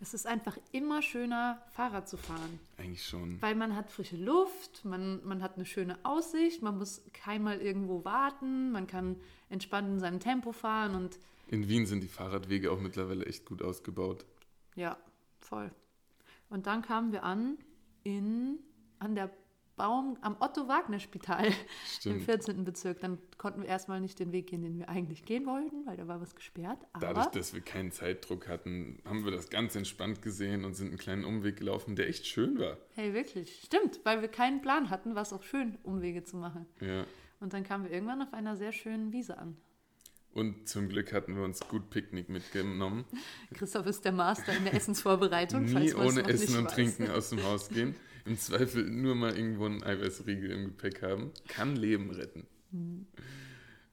Es 0.00 0.12
ist 0.12 0.26
einfach 0.26 0.58
immer 0.72 1.00
schöner, 1.00 1.62
Fahrrad 1.72 2.08
zu 2.08 2.16
fahren. 2.16 2.60
Eigentlich 2.76 3.04
schon. 3.06 3.40
Weil 3.40 3.54
man 3.54 3.74
hat 3.74 3.90
frische 3.90 4.16
Luft, 4.16 4.84
man, 4.84 5.24
man 5.24 5.42
hat 5.42 5.56
eine 5.56 5.64
schöne 5.64 5.98
Aussicht, 6.02 6.62
man 6.62 6.76
muss 6.76 7.02
keinmal 7.12 7.60
irgendwo 7.60 8.04
warten, 8.04 8.72
man 8.72 8.86
kann 8.86 9.16
entspannt 9.48 9.88
in 9.88 10.00
seinem 10.00 10.20
Tempo 10.20 10.52
fahren 10.52 10.94
und 10.94 11.18
In 11.48 11.68
Wien 11.68 11.86
sind 11.86 12.02
die 12.02 12.08
Fahrradwege 12.08 12.70
auch 12.70 12.80
mittlerweile 12.80 13.24
echt 13.26 13.46
gut 13.46 13.62
ausgebaut. 13.62 14.26
ja, 14.74 14.98
voll. 15.38 15.70
Und 16.48 16.66
dann 16.66 16.82
kamen 16.82 17.12
wir 17.12 17.24
an 17.24 17.58
in, 18.04 18.58
an 18.98 19.14
der 19.14 19.30
Baum, 19.76 20.16
am 20.22 20.36
Otto-Wagner-Spital 20.40 21.46
im 21.46 21.52
Stimmt. 21.86 22.22
14. 22.22 22.64
Bezirk. 22.64 23.00
Dann 23.00 23.18
konnten 23.38 23.62
wir 23.62 23.68
erstmal 23.68 24.00
nicht 24.00 24.18
den 24.18 24.32
Weg 24.32 24.48
gehen, 24.48 24.62
den 24.62 24.78
wir 24.78 24.88
eigentlich 24.88 25.24
gehen 25.24 25.46
wollten, 25.46 25.86
weil 25.86 25.96
da 25.96 26.08
war 26.08 26.20
was 26.20 26.34
gesperrt. 26.34 26.78
Dadurch, 26.94 27.26
Aber 27.26 27.30
dass 27.30 27.54
wir 27.54 27.60
keinen 27.60 27.92
Zeitdruck 27.92 28.48
hatten, 28.48 29.00
haben 29.04 29.24
wir 29.24 29.32
das 29.32 29.50
ganz 29.50 29.76
entspannt 29.76 30.22
gesehen 30.22 30.64
und 30.64 30.74
sind 30.74 30.88
einen 30.88 30.98
kleinen 30.98 31.24
Umweg 31.24 31.56
gelaufen, 31.56 31.96
der 31.96 32.08
echt 32.08 32.26
schön 32.26 32.58
war. 32.58 32.78
hey, 32.94 33.14
wirklich, 33.14 33.62
stimmt, 33.64 34.00
weil 34.04 34.20
wir 34.22 34.28
keinen 34.28 34.62
Plan 34.62 34.90
hatten, 34.90 35.14
war 35.14 35.22
es 35.22 35.32
auch 35.32 35.42
schön, 35.42 35.78
Umwege 35.82 36.24
zu 36.24 36.36
machen. 36.36 36.66
Ja. 36.80 37.04
Und 37.40 37.52
dann 37.52 37.64
kamen 37.64 37.84
wir 37.84 37.90
irgendwann 37.90 38.22
auf 38.22 38.32
einer 38.32 38.56
sehr 38.56 38.72
schönen 38.72 39.12
Wiese 39.12 39.36
an. 39.38 39.56
Und 40.32 40.68
zum 40.68 40.90
Glück 40.90 41.14
hatten 41.14 41.34
wir 41.34 41.44
uns 41.44 41.60
gut 41.60 41.88
Picknick 41.88 42.28
mitgenommen. 42.28 43.06
Christoph 43.54 43.86
ist 43.86 44.04
der 44.04 44.12
Master 44.12 44.54
in 44.54 44.64
der 44.64 44.74
Essensvorbereitung. 44.74 45.64
Nie 45.64 45.90
falls 45.90 45.94
ohne 45.94 46.28
Essen 46.28 46.58
und 46.58 46.66
weiß. 46.66 46.74
Trinken 46.74 47.10
aus 47.10 47.30
dem 47.30 47.42
Haus 47.42 47.68
gehen. 47.70 47.94
Im 48.26 48.38
Zweifel 48.38 48.84
nur 48.84 49.14
mal 49.14 49.36
irgendwo 49.36 49.66
einen 49.66 49.82
Eiweißriegel 49.82 50.50
im 50.50 50.64
Gepäck 50.66 51.02
haben. 51.02 51.30
Kann 51.48 51.76
Leben 51.76 52.10
retten. 52.10 52.46
Mhm. 52.72 53.06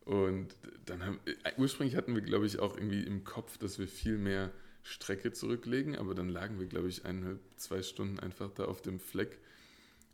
Und 0.06 0.56
dann 0.86 1.06
haben, 1.06 1.20
äh, 1.26 1.52
ursprünglich 1.58 1.96
hatten 1.96 2.14
wir, 2.16 2.22
glaube 2.22 2.46
ich, 2.46 2.60
auch 2.60 2.76
irgendwie 2.76 3.04
im 3.04 3.24
Kopf, 3.24 3.58
dass 3.58 3.80
wir 3.80 3.88
viel 3.88 4.18
mehr 4.18 4.52
Strecke 4.82 5.32
zurücklegen, 5.32 5.96
aber 5.96 6.14
dann 6.14 6.28
lagen 6.28 6.60
wir, 6.60 6.68
glaube 6.68 6.90
ich, 6.90 7.06
eineinhalb, 7.06 7.40
zwei 7.56 7.82
Stunden 7.82 8.20
einfach 8.20 8.52
da 8.52 8.66
auf 8.66 8.82
dem 8.82 9.00
Fleck, 9.00 9.40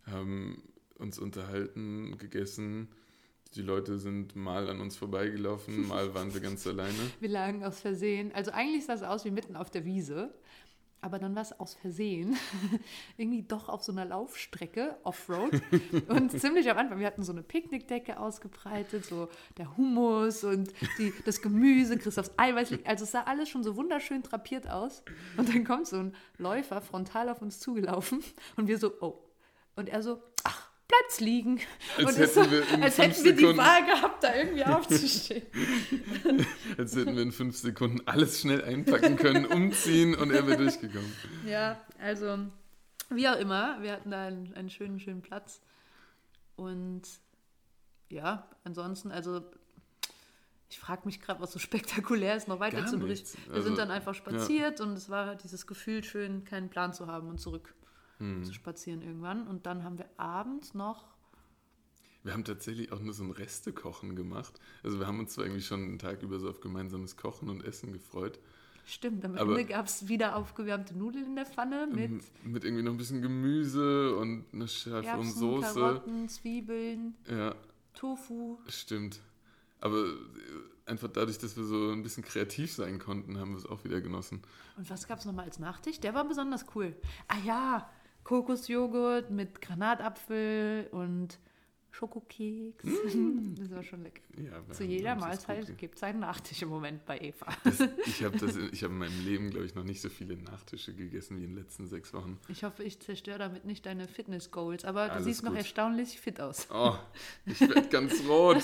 haben 0.05 0.61
uns 0.95 1.17
unterhalten, 1.17 2.17
gegessen. 2.19 2.87
Die 3.55 3.63
Leute 3.63 3.97
sind 3.97 4.35
mal 4.35 4.69
an 4.69 4.79
uns 4.79 4.95
vorbeigelaufen, 4.95 5.87
mal 5.87 6.13
waren 6.13 6.35
wir 6.35 6.41
ganz 6.41 6.67
alleine. 6.67 6.93
Wir 7.19 7.29
lagen 7.29 7.63
aus 7.63 7.79
Versehen. 7.79 8.31
Also 8.35 8.51
eigentlich 8.51 8.85
sah 8.85 8.93
es 8.93 9.01
aus 9.01 9.25
wie 9.25 9.31
mitten 9.31 9.55
auf 9.55 9.71
der 9.71 9.85
Wiese. 9.85 10.31
Aber 11.01 11.19
dann 11.19 11.35
war 11.35 11.41
es 11.41 11.57
aus 11.59 11.75
Versehen 11.75 12.37
irgendwie 13.17 13.43
doch 13.43 13.69
auf 13.69 13.83
so 13.83 13.91
einer 13.91 14.05
Laufstrecke, 14.05 14.97
Offroad. 15.03 15.61
Und 16.07 16.39
ziemlich 16.39 16.69
am 16.69 16.77
Anfang, 16.77 16.99
wir 16.99 17.07
hatten 17.07 17.23
so 17.23 17.31
eine 17.31 17.43
Picknickdecke 17.43 18.19
ausgebreitet, 18.19 19.05
so 19.05 19.29
der 19.57 19.77
Hummus 19.77 20.43
und 20.43 20.71
die, 20.97 21.13
das 21.25 21.41
Gemüse, 21.41 21.97
Christophs 21.97 22.31
Eiweiß. 22.37 22.73
Also 22.85 23.03
es 23.03 23.11
sah 23.11 23.23
alles 23.23 23.49
schon 23.49 23.63
so 23.63 23.75
wunderschön 23.75 24.23
drapiert 24.23 24.69
aus. 24.69 25.03
Und 25.37 25.49
dann 25.49 25.63
kommt 25.63 25.87
so 25.87 25.97
ein 25.97 26.15
Läufer 26.37 26.81
frontal 26.81 27.29
auf 27.29 27.41
uns 27.41 27.59
zugelaufen 27.59 28.23
und 28.55 28.67
wir 28.67 28.77
so, 28.77 28.93
oh. 29.01 29.19
Und 29.75 29.87
er 29.87 30.03
so, 30.03 30.21
ach, 30.43 30.68
bleibt's 30.89 31.19
liegen. 31.19 31.61
Als 31.97 32.15
so, 32.33 32.41
hätten 32.41 32.51
wir 32.51 32.69
in 32.73 32.83
als 32.83 32.97
hätten 32.97 33.23
wir 33.23 33.35
die 33.35 33.57
Wahl 33.57 33.85
gehabt, 33.85 34.23
da 34.23 34.35
irgendwie 34.35 34.65
aufzustehen. 34.65 35.43
Als 36.77 36.95
hätten 36.95 37.15
wir 37.15 37.21
in 37.21 37.31
fünf 37.31 37.57
Sekunden 37.57 38.01
alles 38.05 38.41
schnell 38.41 38.63
einpacken 38.63 39.15
können, 39.15 39.45
umziehen 39.45 40.15
und 40.15 40.31
er 40.31 40.45
wäre 40.47 40.57
durchgekommen. 40.57 41.13
Ja, 41.45 41.79
also 41.99 42.39
wie 43.09 43.27
auch 43.27 43.37
immer, 43.37 43.81
wir 43.81 43.93
hatten 43.93 44.11
da 44.11 44.25
einen, 44.25 44.53
einen 44.55 44.69
schönen, 44.69 44.99
schönen 44.99 45.21
Platz. 45.21 45.61
Und 46.55 47.03
ja, 48.09 48.49
ansonsten, 48.63 49.11
also 49.11 49.43
ich 50.69 50.79
frage 50.79 51.03
mich 51.05 51.21
gerade, 51.21 51.39
was 51.39 51.51
so 51.51 51.59
spektakulär 51.59 52.35
ist, 52.35 52.47
noch 52.47 52.59
weiter 52.59 52.77
Gar 52.77 52.87
zu 52.87 52.97
berichten. 52.97 53.37
Wir 53.47 53.55
Also, 53.55 53.67
sind 53.67 53.77
dann 53.77 53.91
einfach 53.91 54.15
spaziert 54.15 54.81
und 54.81 54.93
es 54.93 55.09
war 55.09 55.35
dieses 55.35 55.67
Gefühl 55.67 56.03
schön, 56.03 56.43
keinen 56.45 56.69
Plan 56.69 56.93
zu 56.93 57.07
haben 57.07 57.29
und 57.29 57.39
zurück 57.39 57.73
Hm. 58.19 58.43
zu 58.43 58.53
spazieren 58.53 59.01
irgendwann. 59.01 59.47
Und 59.47 59.65
dann 59.65 59.83
haben 59.83 59.97
wir 59.97 60.09
abends 60.17 60.73
noch 60.73 61.07
Wir 62.23 62.33
haben 62.33 62.43
tatsächlich 62.43 62.91
auch 62.91 62.99
nur 62.99 63.13
so 63.13 63.23
ein 63.23 63.31
Restekochen 63.31 64.15
gemacht. 64.15 64.59
Also 64.83 64.99
wir 64.99 65.07
haben 65.07 65.19
uns 65.19 65.33
zwar 65.33 65.45
irgendwie 65.45 65.61
schon 65.63 65.81
einen 65.83 65.99
Tag 65.99 66.21
über 66.21 66.37
so 66.39 66.49
auf 66.49 66.59
gemeinsames 66.59 67.15
Kochen 67.15 67.49
und 67.49 67.63
Essen 67.63 67.93
gefreut. 67.93 68.39
Stimmt, 68.85 69.23
am 69.23 69.35
Aber- 69.35 69.51
Ende 69.51 69.65
gab 69.65 69.85
es 69.85 70.07
wieder 70.09 70.35
aufgewärmte 70.35 70.97
Nudeln 70.97 71.27
in 71.27 71.35
der 71.35 71.45
Pfanne 71.45 71.87
mit 71.87 72.09
M- 72.11 72.21
Mit 72.43 72.63
irgendwie 72.65 72.83
noch 72.83 72.91
ein 72.91 72.97
bisschen 72.97 73.21
Gemüse 73.21 74.15
und 74.17 74.45
einer 74.51 74.67
scharfen 74.67 75.05
Erbsen, 75.05 75.31
Soße. 75.39 75.73
Karotten, 75.79 76.27
Zwiebeln, 76.27 77.15
Ja, 77.29 77.55
Tofu. 77.93 78.57
stimmt. 78.67 79.21
Aber 79.79 79.95
äh, 80.07 80.13
einfach 80.87 81.07
dadurch, 81.07 81.37
dass 81.37 81.55
wir 81.55 81.63
so 81.63 81.91
ein 81.91 82.01
bisschen 82.03 82.23
kreativ 82.23 82.73
sein 82.73 82.99
konnten, 82.99 83.37
haben 83.37 83.51
wir 83.51 83.57
es 83.59 83.65
auch 83.65 83.83
wieder 83.85 84.01
genossen. 84.01 84.41
Und 84.75 84.89
was 84.89 85.07
gab 85.07 85.19
es 85.19 85.25
nochmal 85.25 85.45
als 85.45 85.59
Nachtisch? 85.59 85.99
Der 85.99 86.13
war 86.15 86.27
besonders 86.27 86.65
cool. 86.75 86.95
Ah 87.27 87.37
ja, 87.45 87.89
Kokosjoghurt 88.29 89.31
mit 89.31 89.59
Granatapfel 89.59 90.87
und 90.91 91.39
Schokokeks. 91.89 92.83
Das 93.57 93.71
war 93.71 93.83
schon 93.83 94.03
lecker. 94.03 94.21
Ja, 94.37 94.61
Zu 94.71 94.83
jeder 94.83 95.15
Mahlzeit 95.15 95.75
gibt 95.79 95.95
es 95.95 96.03
einen 96.03 96.19
Nachtisch 96.19 96.61
im 96.61 96.69
Moment 96.69 97.03
bei 97.05 97.17
Eva. 97.19 97.47
Das, 97.63 97.79
ich 98.05 98.23
habe 98.23 98.37
hab 98.37 98.83
in 98.91 98.97
meinem 98.99 99.25
Leben, 99.25 99.49
glaube 99.49 99.65
ich, 99.65 99.73
noch 99.73 99.83
nicht 99.83 99.99
so 99.99 100.09
viele 100.09 100.37
Nachtische 100.37 100.93
gegessen 100.93 101.39
wie 101.39 101.43
in 101.45 101.55
den 101.55 101.57
letzten 101.63 101.87
sechs 101.87 102.13
Wochen. 102.13 102.37
Ich 102.49 102.63
hoffe, 102.63 102.83
ich 102.83 102.99
zerstöre 102.99 103.39
damit 103.39 103.65
nicht 103.65 103.87
deine 103.87 104.07
Fitness-Goals, 104.07 104.85
aber 104.85 105.07
du 105.07 105.13
Alles 105.13 105.25
siehst 105.25 105.41
noch 105.43 105.49
gut. 105.49 105.57
erstaunlich 105.61 106.19
fit 106.21 106.39
aus. 106.39 106.67
Oh, 106.71 106.95
ich 107.47 107.59
werde 107.61 107.87
ganz 107.89 108.23
rot. 108.27 108.63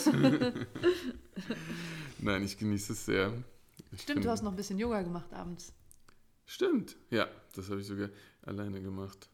Nein, 2.20 2.44
ich 2.44 2.56
genieße 2.56 2.94
es 2.94 3.06
sehr. 3.06 3.34
Ich 3.92 4.04
Stimmt, 4.04 4.18
bin- 4.18 4.24
du 4.26 4.30
hast 4.30 4.44
noch 4.44 4.52
ein 4.52 4.56
bisschen 4.58 4.78
Yoga 4.78 5.02
gemacht 5.02 5.34
abends. 5.34 5.74
Stimmt, 6.46 6.96
ja, 7.10 7.28
das 7.56 7.72
habe 7.72 7.82
ich 7.82 7.88
sogar 7.88 8.10
alleine 8.44 8.80
gemacht. 8.80 9.28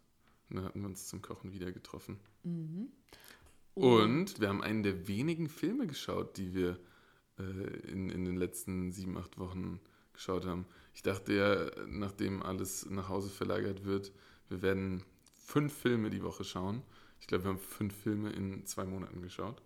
Und 0.51 0.57
dann 0.57 0.65
hatten 0.65 0.81
wir 0.81 0.87
uns 0.87 1.07
zum 1.07 1.21
Kochen 1.21 1.53
wieder 1.53 1.71
getroffen. 1.71 2.19
Und 3.73 4.41
wir 4.41 4.49
haben 4.49 4.61
einen 4.61 4.83
der 4.83 5.07
wenigen 5.07 5.47
Filme 5.47 5.87
geschaut, 5.87 6.37
die 6.37 6.53
wir 6.53 6.77
äh, 7.39 7.43
in, 7.89 8.09
in 8.09 8.25
den 8.25 8.35
letzten 8.35 8.91
sieben, 8.91 9.17
acht 9.17 9.37
Wochen 9.39 9.79
geschaut 10.13 10.45
haben. 10.45 10.65
Ich 10.93 11.03
dachte 11.03 11.33
ja, 11.33 11.85
nachdem 11.87 12.43
alles 12.43 12.85
nach 12.89 13.07
Hause 13.07 13.29
verlagert 13.29 13.85
wird, 13.85 14.11
wir 14.49 14.61
werden 14.61 15.03
fünf 15.33 15.73
Filme 15.73 16.09
die 16.09 16.21
Woche 16.21 16.43
schauen. 16.43 16.83
Ich 17.21 17.27
glaube, 17.27 17.45
wir 17.45 17.51
haben 17.51 17.59
fünf 17.59 17.95
Filme 17.95 18.31
in 18.31 18.65
zwei 18.65 18.83
Monaten 18.83 19.21
geschaut. 19.21 19.61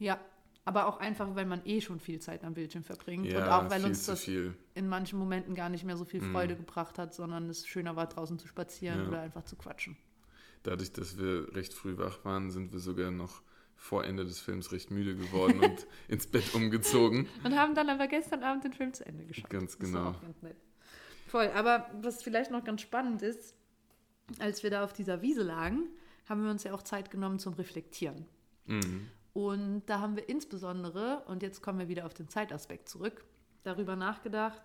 Ja, 0.00 0.20
aber 0.64 0.86
auch 0.86 0.98
einfach, 0.98 1.34
weil 1.34 1.46
man 1.46 1.60
eh 1.64 1.80
schon 1.80 1.98
viel 1.98 2.20
Zeit 2.20 2.44
am 2.44 2.54
Bildschirm 2.54 2.84
verbringt 2.84 3.26
Ja, 3.26 3.38
und 3.38 3.48
auch 3.50 3.70
weil 3.70 3.84
uns 3.84 4.06
das 4.06 4.28
in 4.28 4.88
manchen 4.88 5.18
Momenten 5.18 5.54
gar 5.54 5.68
nicht 5.68 5.84
mehr 5.84 5.96
so 5.96 6.04
viel 6.04 6.20
Freude 6.20 6.56
gebracht 6.56 6.98
hat, 6.98 7.14
sondern 7.14 7.48
es 7.48 7.66
schöner 7.66 7.96
war, 7.96 8.06
draußen 8.06 8.38
zu 8.38 8.46
spazieren 8.46 9.02
Ja. 9.02 9.08
oder 9.08 9.20
einfach 9.22 9.44
zu 9.44 9.56
quatschen. 9.56 9.96
Dadurch, 10.62 10.92
dass 10.92 11.18
wir 11.18 11.54
recht 11.56 11.74
früh 11.74 11.98
wach 11.98 12.24
waren, 12.24 12.50
sind 12.50 12.72
wir 12.72 12.78
sogar 12.78 13.10
noch 13.10 13.42
vor 13.74 14.04
Ende 14.04 14.24
des 14.24 14.38
Films 14.38 14.70
recht 14.70 14.92
müde 14.92 15.16
geworden 15.16 15.58
und 15.58 15.86
ins 16.08 16.28
Bett 16.28 16.54
umgezogen. 16.54 17.28
Und 17.42 17.56
haben 17.56 17.74
dann 17.74 17.90
aber 17.90 18.06
gestern 18.06 18.44
Abend 18.44 18.62
den 18.62 18.72
Film 18.72 18.94
zu 18.94 19.04
Ende 19.04 19.24
geschaut. 19.24 19.50
Ganz 19.50 19.76
genau. 19.76 20.12
ganz. 20.12 20.54
Voll, 21.26 21.50
aber 21.54 21.90
was 22.00 22.22
vielleicht 22.22 22.52
noch 22.52 22.62
ganz 22.62 22.82
spannend 22.82 23.22
ist, 23.22 23.56
als 24.38 24.62
wir 24.62 24.70
da 24.70 24.84
auf 24.84 24.92
dieser 24.92 25.20
Wiese 25.22 25.42
lagen, 25.42 25.88
haben 26.28 26.44
wir 26.44 26.50
uns 26.52 26.62
ja 26.62 26.72
auch 26.72 26.82
Zeit 26.82 27.10
genommen 27.10 27.40
zum 27.40 27.54
Reflektieren. 27.54 28.26
Mhm. 28.66 29.08
Und 29.32 29.84
da 29.86 30.00
haben 30.00 30.16
wir 30.16 30.28
insbesondere, 30.28 31.22
und 31.26 31.42
jetzt 31.42 31.62
kommen 31.62 31.78
wir 31.78 31.88
wieder 31.88 32.04
auf 32.06 32.14
den 32.14 32.28
Zeitaspekt 32.28 32.88
zurück, 32.88 33.24
darüber 33.62 33.96
nachgedacht, 33.96 34.62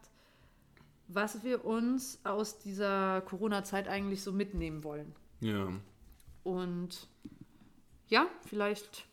was 1.07 1.43
wir 1.43 1.63
uns 1.63 2.19
aus 2.25 2.59
dieser 2.59 3.21
Corona-Zeit 3.21 3.87
eigentlich 3.87 4.21
so 4.23 4.33
mitnehmen 4.33 4.83
wollen. 4.83 5.15
Ja, 5.39 5.69
Und 6.43 7.07
ja, 8.07 8.27
vielleicht 8.45 9.05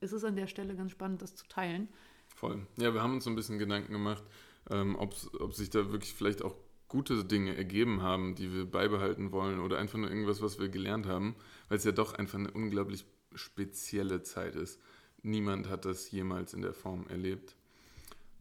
ist 0.00 0.12
es 0.12 0.24
an 0.24 0.36
der 0.36 0.46
Stelle 0.46 0.74
ganz 0.74 0.90
spannend, 0.92 1.22
das 1.22 1.36
zu 1.36 1.46
teilen. 1.48 1.88
voll. 2.34 2.66
Ja, 2.76 2.92
wir 2.94 3.02
haben 3.02 3.14
uns 3.14 3.24
so 3.24 3.30
ein 3.30 3.36
bisschen 3.36 3.58
Gedanken 3.58 3.92
gemacht, 3.92 4.22
ähm, 4.70 4.96
ob 4.96 5.14
sich 5.54 5.70
da 5.70 5.90
wirklich 5.92 6.14
vielleicht 6.14 6.42
auch 6.42 6.56
gute 6.88 7.24
Dinge 7.24 7.56
ergeben 7.56 8.02
haben, 8.02 8.34
die 8.34 8.52
wir 8.52 8.64
beibehalten 8.66 9.30
wollen 9.32 9.60
oder 9.60 9.78
einfach 9.78 9.98
nur 9.98 10.10
irgendwas, 10.10 10.42
was 10.42 10.58
wir 10.58 10.68
gelernt 10.68 11.06
haben, 11.06 11.36
weil 11.68 11.78
es 11.78 11.84
ja 11.84 11.92
doch 11.92 12.14
einfach 12.14 12.38
eine 12.38 12.50
unglaublich 12.50 13.04
spezielle 13.34 14.22
Zeit 14.22 14.56
ist. 14.56 14.80
Niemand 15.22 15.68
hat 15.68 15.84
das 15.84 16.10
jemals 16.10 16.54
in 16.54 16.62
der 16.62 16.72
Form 16.74 17.06
erlebt. 17.08 17.56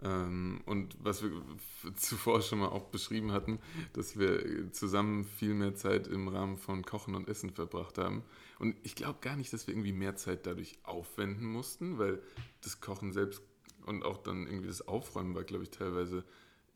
Ähm, 0.01 0.61
und 0.65 0.95
was 0.99 1.23
wir 1.23 1.31
zuvor 1.95 2.41
schon 2.41 2.59
mal 2.59 2.69
auch 2.69 2.85
beschrieben 2.85 3.31
hatten, 3.31 3.59
dass 3.93 4.17
wir 4.17 4.71
zusammen 4.71 5.25
viel 5.25 5.53
mehr 5.53 5.75
Zeit 5.75 6.07
im 6.07 6.27
Rahmen 6.27 6.57
von 6.57 6.85
Kochen 6.85 7.15
und 7.15 7.27
Essen 7.27 7.49
verbracht 7.49 7.97
haben. 7.97 8.23
Und 8.59 8.75
ich 8.83 8.95
glaube 8.95 9.19
gar 9.21 9.35
nicht, 9.35 9.51
dass 9.51 9.67
wir 9.67 9.73
irgendwie 9.73 9.93
mehr 9.93 10.15
Zeit 10.15 10.45
dadurch 10.45 10.77
aufwenden 10.83 11.45
mussten, 11.45 11.97
weil 11.97 12.21
das 12.61 12.79
Kochen 12.79 13.11
selbst 13.11 13.41
und 13.85 14.03
auch 14.03 14.17
dann 14.17 14.45
irgendwie 14.45 14.67
das 14.67 14.87
Aufräumen 14.87 15.35
war, 15.35 15.43
glaube 15.43 15.63
ich, 15.63 15.71
teilweise 15.71 16.23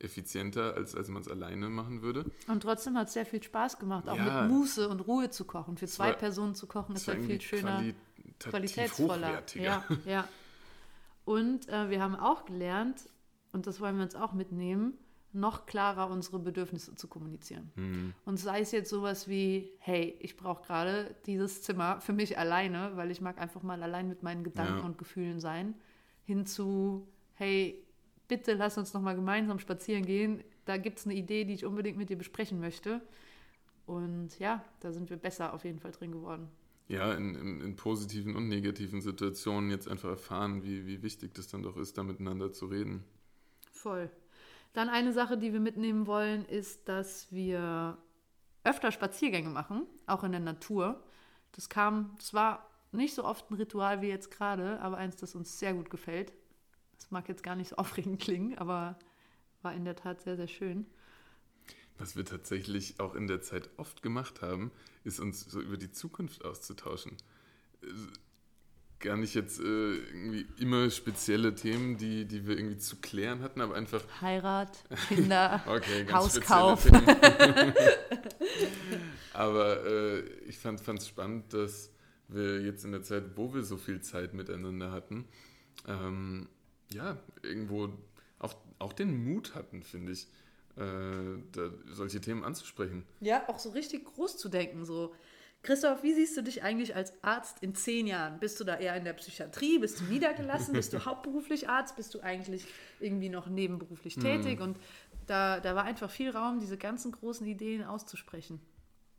effizienter, 0.04 0.74
als, 0.74 0.94
als 0.94 1.08
man 1.08 1.22
es 1.22 1.28
alleine 1.28 1.68
machen 1.68 2.02
würde. 2.02 2.24
Und 2.46 2.62
trotzdem 2.62 2.96
hat 2.96 3.08
es 3.08 3.14
sehr 3.14 3.26
viel 3.26 3.42
Spaß 3.42 3.78
gemacht, 3.78 4.08
auch 4.08 4.16
Ja. 4.16 4.42
mit 4.42 4.52
Muße 4.52 4.88
und 4.88 5.00
Ruhe 5.00 5.30
zu 5.30 5.44
kochen. 5.44 5.76
Für 5.76 5.86
zwei 5.88 6.08
war- 6.08 6.14
Personen 6.14 6.54
zu 6.54 6.66
kochen 6.66 6.94
ist 6.94 7.08
halt 7.08 7.24
viel 7.24 7.40
schöner, 7.40 7.82
qualitätsvoller. 8.38 9.42
Ja, 9.54 9.84
ja. 10.06 10.28
Und 11.24 11.68
äh, 11.68 11.90
wir 11.90 12.02
haben 12.02 12.14
auch 12.16 12.44
gelernt, 12.44 13.08
und 13.52 13.66
das 13.66 13.80
wollen 13.80 13.96
wir 13.96 14.04
uns 14.04 14.14
auch 14.14 14.32
mitnehmen, 14.32 14.94
noch 15.32 15.66
klarer 15.66 16.10
unsere 16.10 16.38
Bedürfnisse 16.38 16.94
zu 16.94 17.08
kommunizieren. 17.08 17.72
Hm. 17.74 18.14
Und 18.24 18.36
sei 18.36 18.60
es 18.60 18.70
jetzt 18.70 18.88
sowas 18.88 19.26
wie, 19.26 19.72
hey, 19.78 20.16
ich 20.20 20.36
brauche 20.36 20.62
gerade 20.64 21.16
dieses 21.26 21.62
Zimmer 21.62 22.00
für 22.00 22.12
mich 22.12 22.38
alleine, 22.38 22.92
weil 22.94 23.10
ich 23.10 23.20
mag 23.20 23.40
einfach 23.40 23.62
mal 23.62 23.82
allein 23.82 24.08
mit 24.08 24.22
meinen 24.22 24.44
Gedanken 24.44 24.78
Ja. 24.78 24.84
und 24.84 24.96
Gefühlen 24.96 25.40
sein, 25.40 25.74
hinzu, 26.24 27.08
hey, 27.34 27.83
bitte 28.28 28.54
lass 28.54 28.78
uns 28.78 28.94
noch 28.94 29.02
mal 29.02 29.14
gemeinsam 29.14 29.58
spazieren 29.58 30.04
gehen. 30.04 30.42
Da 30.64 30.76
gibt 30.76 30.98
es 30.98 31.06
eine 31.06 31.14
Idee, 31.14 31.44
die 31.44 31.54
ich 31.54 31.64
unbedingt 31.64 31.98
mit 31.98 32.08
dir 32.08 32.16
besprechen 32.16 32.60
möchte. 32.60 33.00
Und 33.86 34.38
ja, 34.38 34.64
da 34.80 34.92
sind 34.92 35.10
wir 35.10 35.16
besser 35.16 35.52
auf 35.52 35.64
jeden 35.64 35.78
Fall 35.78 35.92
drin 35.92 36.12
geworden. 36.12 36.48
ja, 36.88 37.12
in, 37.14 37.34
in, 37.34 37.60
in 37.60 37.76
positiven 37.76 38.36
und 38.36 38.48
negativen 38.48 39.00
Situationen 39.00 39.70
jetzt 39.70 39.88
einfach 39.88 40.10
erfahren, 40.10 40.62
wie, 40.62 40.86
wie 40.86 41.02
wichtig 41.02 41.34
das 41.34 41.48
dann 41.48 41.62
doch 41.62 41.76
ist, 41.76 41.96
da 41.98 42.02
miteinander 42.02 42.52
zu 42.52 42.66
reden. 42.66 43.04
Voll. 43.72 44.10
Dann 44.72 44.88
eine 44.88 45.12
Sache, 45.12 45.38
die 45.38 45.52
wir 45.52 45.60
mitnehmen 45.60 46.06
wollen, 46.06 46.44
ist, 46.46 46.88
dass 46.88 47.30
wir 47.30 47.96
öfter 48.64 48.90
Spaziergänge 48.90 49.50
machen, 49.50 49.86
auch 50.06 50.24
in 50.24 50.32
der 50.32 50.40
Natur. 50.40 51.02
Das 51.52 51.68
kam, 51.68 52.14
das 52.18 52.34
war 52.34 52.68
nicht 52.90 53.14
so 53.14 53.24
oft 53.24 53.50
ein 53.50 53.54
Ritual 53.54 54.02
wie 54.02 54.08
jetzt 54.08 54.30
gerade, 54.30 54.80
aber 54.80 54.96
eins, 54.96 55.16
das 55.16 55.34
uns 55.34 55.58
sehr 55.58 55.74
gut 55.74 55.90
gefällt. 55.90 56.32
Mag 57.14 57.28
jetzt 57.28 57.44
gar 57.44 57.54
nicht 57.54 57.68
so 57.68 57.76
aufregend 57.76 58.20
klingen, 58.20 58.58
aber 58.58 58.98
war 59.62 59.72
in 59.72 59.84
der 59.84 59.94
Tat 59.94 60.20
sehr, 60.20 60.36
sehr 60.36 60.48
schön. 60.48 60.84
Was 61.96 62.16
wir 62.16 62.24
tatsächlich 62.24 62.98
auch 62.98 63.14
in 63.14 63.28
der 63.28 63.40
Zeit 63.40 63.70
oft 63.76 64.02
gemacht 64.02 64.42
haben, 64.42 64.72
ist 65.04 65.20
uns 65.20 65.44
so 65.44 65.60
über 65.60 65.76
die 65.76 65.92
Zukunft 65.92 66.44
auszutauschen. 66.44 67.16
Gar 68.98 69.16
nicht 69.16 69.34
jetzt 69.34 69.60
äh, 69.60 69.62
irgendwie 69.62 70.44
immer 70.58 70.90
spezielle 70.90 71.54
Themen, 71.54 71.98
die, 71.98 72.24
die 72.24 72.48
wir 72.48 72.58
irgendwie 72.58 72.78
zu 72.78 72.96
klären 72.96 73.42
hatten, 73.42 73.60
aber 73.60 73.76
einfach, 73.76 74.02
Heirat, 74.20 74.82
Kinder, 75.08 75.62
okay, 75.68 76.12
Hauskauf. 76.12 76.90
aber 79.32 79.86
äh, 79.86 80.20
ich 80.48 80.58
fand 80.58 80.80
es 80.80 81.06
spannend, 81.06 81.54
dass 81.54 81.92
wir 82.26 82.60
jetzt 82.62 82.84
in 82.84 82.90
der 82.90 83.02
Zeit, 83.02 83.36
wo 83.36 83.54
wir 83.54 83.62
so 83.62 83.76
viel 83.76 84.00
Zeit 84.00 84.34
miteinander 84.34 84.90
hatten, 84.90 85.28
ähm, 85.86 86.48
ja, 86.92 87.16
irgendwo 87.42 87.90
auch, 88.38 88.54
auch 88.78 88.92
den 88.92 89.24
Mut 89.24 89.54
hatten, 89.54 89.82
finde 89.82 90.12
ich, 90.12 90.26
äh, 90.76 91.38
da, 91.52 91.70
solche 91.86 92.20
Themen 92.20 92.44
anzusprechen. 92.44 93.04
Ja, 93.20 93.48
auch 93.48 93.58
so 93.58 93.70
richtig 93.70 94.04
groß 94.04 94.36
zu 94.36 94.48
denken. 94.48 94.84
So, 94.84 95.14
Christoph, 95.62 96.02
wie 96.02 96.12
siehst 96.12 96.36
du 96.36 96.42
dich 96.42 96.62
eigentlich 96.62 96.94
als 96.94 97.12
Arzt 97.22 97.62
in 97.62 97.74
zehn 97.74 98.06
Jahren? 98.06 98.38
Bist 98.38 98.60
du 98.60 98.64
da 98.64 98.76
eher 98.76 98.96
in 98.96 99.04
der 99.04 99.14
Psychiatrie? 99.14 99.78
Bist 99.78 100.00
du 100.00 100.04
niedergelassen? 100.04 100.74
Bist 100.74 100.92
du 100.92 100.98
hauptberuflich 101.06 101.68
Arzt? 101.68 101.96
Bist 101.96 102.14
du 102.14 102.20
eigentlich 102.20 102.66
irgendwie 103.00 103.30
noch 103.30 103.46
nebenberuflich 103.46 104.16
tätig? 104.16 104.60
Und 104.60 104.78
da, 105.26 105.60
da 105.60 105.74
war 105.74 105.84
einfach 105.84 106.10
viel 106.10 106.30
Raum, 106.30 106.60
diese 106.60 106.76
ganzen 106.76 107.12
großen 107.12 107.46
Ideen 107.46 107.82
auszusprechen. 107.82 108.60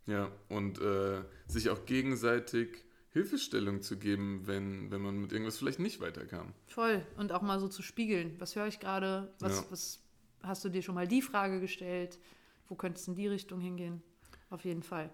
Ja, 0.05 0.31
und 0.49 0.79
äh, 0.79 1.21
sich 1.47 1.69
auch 1.71 1.85
gegenseitig 1.85 2.83
Hilfestellung 3.15 3.81
zu 3.81 3.97
geben, 3.97 4.41
wenn, 4.45 4.91
wenn 4.91 5.01
man 5.01 5.17
mit 5.21 5.31
irgendwas 5.31 5.57
vielleicht 5.57 5.79
nicht 5.79 6.01
weiterkam. 6.01 6.51
Voll. 6.67 7.01
Und 7.15 7.31
auch 7.31 7.41
mal 7.41 7.61
so 7.61 7.69
zu 7.69 7.81
spiegeln. 7.81 8.35
Was 8.39 8.57
höre 8.57 8.67
ich 8.67 8.81
gerade? 8.81 9.33
Was, 9.39 9.61
Ja. 9.61 9.65
was 9.69 9.99
hast 10.43 10.65
du 10.65 10.69
dir 10.69 10.81
schon 10.81 10.95
mal 10.95 11.07
die 11.07 11.21
Frage 11.21 11.61
gestellt? 11.61 12.19
Wo 12.67 12.75
könnte 12.75 12.99
es 12.99 13.07
in 13.07 13.15
die 13.15 13.29
Richtung 13.29 13.61
hingehen? 13.61 14.03
Auf 14.49 14.65
jeden 14.65 14.83
Fall. 14.83 15.09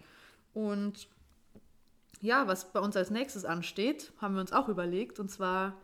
Und 0.55 1.09
ja, 2.21 2.47
was 2.47 2.73
bei 2.73 2.79
uns 2.79 2.97
als 2.97 3.11
nächstes 3.11 3.45
ansteht, 3.45 4.11
haben 4.17 4.33
wir 4.33 4.41
uns 4.41 4.51
auch 4.51 4.67
überlegt. 4.67 5.19
Und 5.19 5.29
zwar 5.29 5.79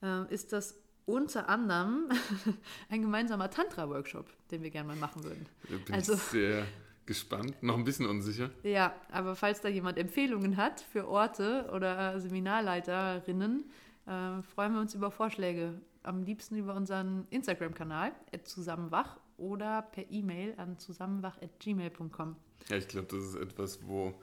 äh, 0.00 0.32
ist 0.32 0.52
das 0.52 0.78
unter 1.06 1.48
anderem 1.48 2.08
ein 2.88 3.02
gemeinsamer 3.02 3.50
Tantra-Workshop, 3.50 4.30
den 4.52 4.62
wir 4.62 4.70
gerne 4.70 4.86
mal 4.86 4.96
machen 4.96 5.24
würden. 5.24 5.46
Da 5.68 5.76
bin 5.76 5.92
also, 5.92 6.12
ich 6.12 6.20
sehr 6.20 6.64
gespannt, 7.08 7.60
noch 7.62 7.76
ein 7.76 7.84
bisschen 7.84 8.06
unsicher. 8.06 8.50
Ja, 8.62 8.94
aber 9.10 9.34
falls 9.34 9.60
da 9.62 9.68
jemand 9.68 9.98
Empfehlungen 9.98 10.56
hat 10.58 10.80
für 10.80 11.08
Orte 11.08 11.68
oder 11.74 12.20
Seminarleiterinnen, 12.20 13.64
äh, 14.06 14.42
freuen 14.42 14.74
wir 14.74 14.80
uns 14.80 14.94
über 14.94 15.10
Vorschläge. 15.10 15.80
Am 16.02 16.22
liebsten 16.22 16.56
über 16.56 16.74
unseren 16.74 17.26
Instagram-Kanal, 17.30 18.12
zusammenwach, 18.44 19.18
oder 19.38 19.82
per 19.82 20.04
E-Mail 20.10 20.54
an 20.58 20.78
zusammenwach.gmail.com. 20.78 22.36
Ja, 22.68 22.76
ich 22.76 22.88
glaube, 22.88 23.08
das 23.08 23.24
ist 23.24 23.36
etwas, 23.36 23.86
wo 23.86 24.14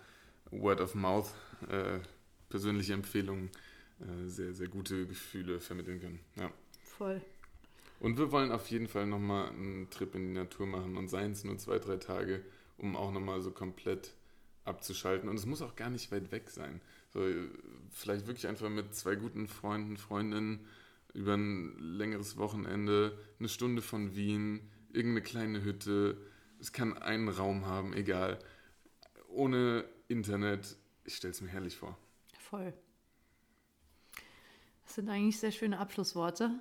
Word 0.51 0.81
of 0.81 0.93
Mouth, 0.93 1.33
äh, 1.69 1.99
persönliche 2.49 2.93
Empfehlungen, 2.93 3.49
äh, 3.99 4.27
sehr, 4.27 4.53
sehr 4.53 4.67
gute 4.67 5.07
Gefühle 5.07 5.59
vermitteln 5.59 5.99
können. 5.99 6.19
Ja. 6.35 6.51
Voll. 6.83 7.21
Und 7.99 8.17
wir 8.17 8.31
wollen 8.31 8.51
auf 8.51 8.67
jeden 8.67 8.87
Fall 8.87 9.07
nochmal 9.07 9.49
einen 9.49 9.89
Trip 9.89 10.13
in 10.15 10.27
die 10.27 10.33
Natur 10.33 10.67
machen 10.67 10.97
und 10.97 11.07
seien 11.07 11.31
es 11.31 11.43
nur 11.43 11.57
zwei, 11.57 11.79
drei 11.79 11.97
Tage, 11.97 12.43
um 12.77 12.95
auch 12.95 13.11
nochmal 13.11 13.41
so 13.41 13.51
komplett 13.51 14.13
abzuschalten. 14.63 15.29
Und 15.29 15.37
es 15.37 15.45
muss 15.45 15.61
auch 15.61 15.75
gar 15.75 15.89
nicht 15.89 16.11
weit 16.11 16.31
weg 16.31 16.49
sein. 16.49 16.81
So, 17.13 17.21
vielleicht 17.91 18.27
wirklich 18.27 18.47
einfach 18.47 18.69
mit 18.69 18.93
zwei 18.93 19.15
guten 19.15 19.47
Freunden, 19.47 19.97
Freundinnen 19.97 20.65
über 21.13 21.35
ein 21.35 21.77
längeres 21.79 22.37
Wochenende, 22.37 23.17
eine 23.39 23.47
Stunde 23.47 23.81
von 23.81 24.15
Wien, 24.15 24.69
irgendeine 24.91 25.21
kleine 25.21 25.63
Hütte. 25.63 26.17
Es 26.59 26.73
kann 26.73 26.97
einen 26.97 27.29
Raum 27.29 27.65
haben, 27.65 27.93
egal. 27.93 28.39
Ohne 29.29 29.85
Internet. 30.07 30.77
Ich 31.05 31.15
stelle 31.15 31.31
es 31.31 31.41
mir 31.41 31.47
herrlich 31.47 31.77
vor. 31.77 31.97
Voll. 32.37 32.73
Das 34.83 34.95
sind 34.95 35.09
eigentlich 35.09 35.39
sehr 35.39 35.51
schöne 35.51 35.79
Abschlussworte. 35.79 36.51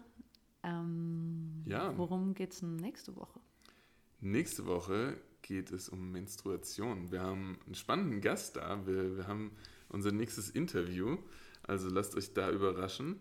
Ähm, 0.62 1.62
ja. 1.66 1.96
Worum 1.98 2.34
geht 2.34 2.52
es 2.52 2.62
nächste 2.62 3.16
Woche? 3.16 3.40
Nächste 4.20 4.66
Woche 4.66 5.16
geht 5.44 5.70
es 5.70 5.88
um 5.88 6.10
Menstruation. 6.10 7.12
Wir 7.12 7.20
haben 7.20 7.58
einen 7.66 7.74
spannenden 7.74 8.20
Gast 8.20 8.56
da. 8.56 8.84
Wir, 8.86 9.16
wir 9.16 9.28
haben 9.28 9.52
unser 9.90 10.10
nächstes 10.10 10.50
Interview. 10.50 11.18
Also 11.62 11.88
lasst 11.90 12.16
euch 12.16 12.32
da 12.32 12.50
überraschen. 12.50 13.20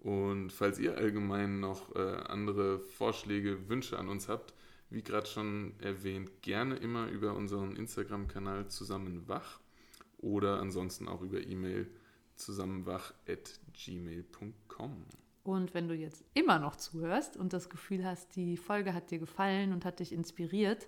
Und 0.00 0.52
falls 0.52 0.78
ihr 0.78 0.96
allgemein 0.96 1.60
noch 1.60 1.94
äh, 1.96 1.98
andere 1.98 2.78
Vorschläge, 2.78 3.68
Wünsche 3.68 3.98
an 3.98 4.08
uns 4.08 4.28
habt, 4.28 4.54
wie 4.90 5.02
gerade 5.02 5.26
schon 5.26 5.74
erwähnt, 5.80 6.30
gerne 6.42 6.76
immer 6.76 7.08
über 7.08 7.34
unseren 7.34 7.74
Instagram-Kanal 7.74 8.68
zusammenwach 8.68 9.58
oder 10.18 10.60
ansonsten 10.60 11.08
auch 11.08 11.22
über 11.22 11.40
E-Mail 11.40 11.90
zusammenwach.gmail.com. 12.36 15.04
Und 15.42 15.74
wenn 15.74 15.88
du 15.88 15.94
jetzt 15.94 16.24
immer 16.34 16.58
noch 16.58 16.76
zuhörst 16.76 17.36
und 17.36 17.52
das 17.52 17.68
Gefühl 17.68 18.04
hast, 18.04 18.36
die 18.36 18.56
Folge 18.56 18.94
hat 18.94 19.10
dir 19.10 19.18
gefallen 19.18 19.72
und 19.72 19.84
hat 19.84 19.98
dich 20.00 20.12
inspiriert, 20.12 20.86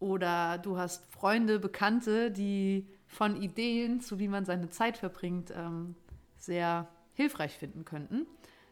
oder 0.00 0.58
du 0.58 0.76
hast 0.76 1.04
Freunde, 1.12 1.58
Bekannte, 1.58 2.30
die 2.30 2.86
von 3.06 3.40
Ideen 3.40 4.00
zu 4.00 4.18
wie 4.18 4.28
man 4.28 4.44
seine 4.44 4.68
Zeit 4.68 4.98
verbringt, 4.98 5.52
ähm, 5.54 5.94
sehr 6.36 6.88
hilfreich 7.14 7.56
finden 7.56 7.84
könnten, 7.84 8.26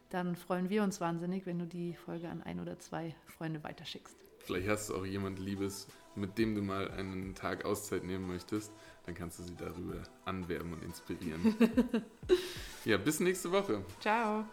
dann 0.09 0.35
freuen 0.35 0.69
wir 0.69 0.83
uns 0.83 1.01
wahnsinnig, 1.01 1.45
wenn 1.45 1.59
du 1.59 1.65
die 1.65 1.93
Folge 1.93 2.29
an 2.29 2.41
ein 2.41 2.59
oder 2.59 2.79
zwei 2.79 3.15
Freunde 3.25 3.63
weiterschickst. 3.63 4.15
Vielleicht 4.39 4.69
hast 4.69 4.89
du 4.89 4.95
auch 4.95 5.05
jemand 5.05 5.39
Liebes, 5.39 5.87
mit 6.15 6.37
dem 6.37 6.55
du 6.55 6.61
mal 6.61 6.89
einen 6.91 7.35
Tag 7.35 7.65
Auszeit 7.65 8.05
nehmen 8.05 8.27
möchtest, 8.27 8.71
dann 9.05 9.15
kannst 9.15 9.39
du 9.39 9.43
sie 9.43 9.55
darüber 9.55 10.03
anwerben 10.23 10.73
und 10.73 10.83
inspirieren. 10.83 11.55
ja, 12.85 12.97
bis 12.97 13.19
nächste 13.19 13.51
Woche. 13.51 13.83
Ciao. 13.99 14.45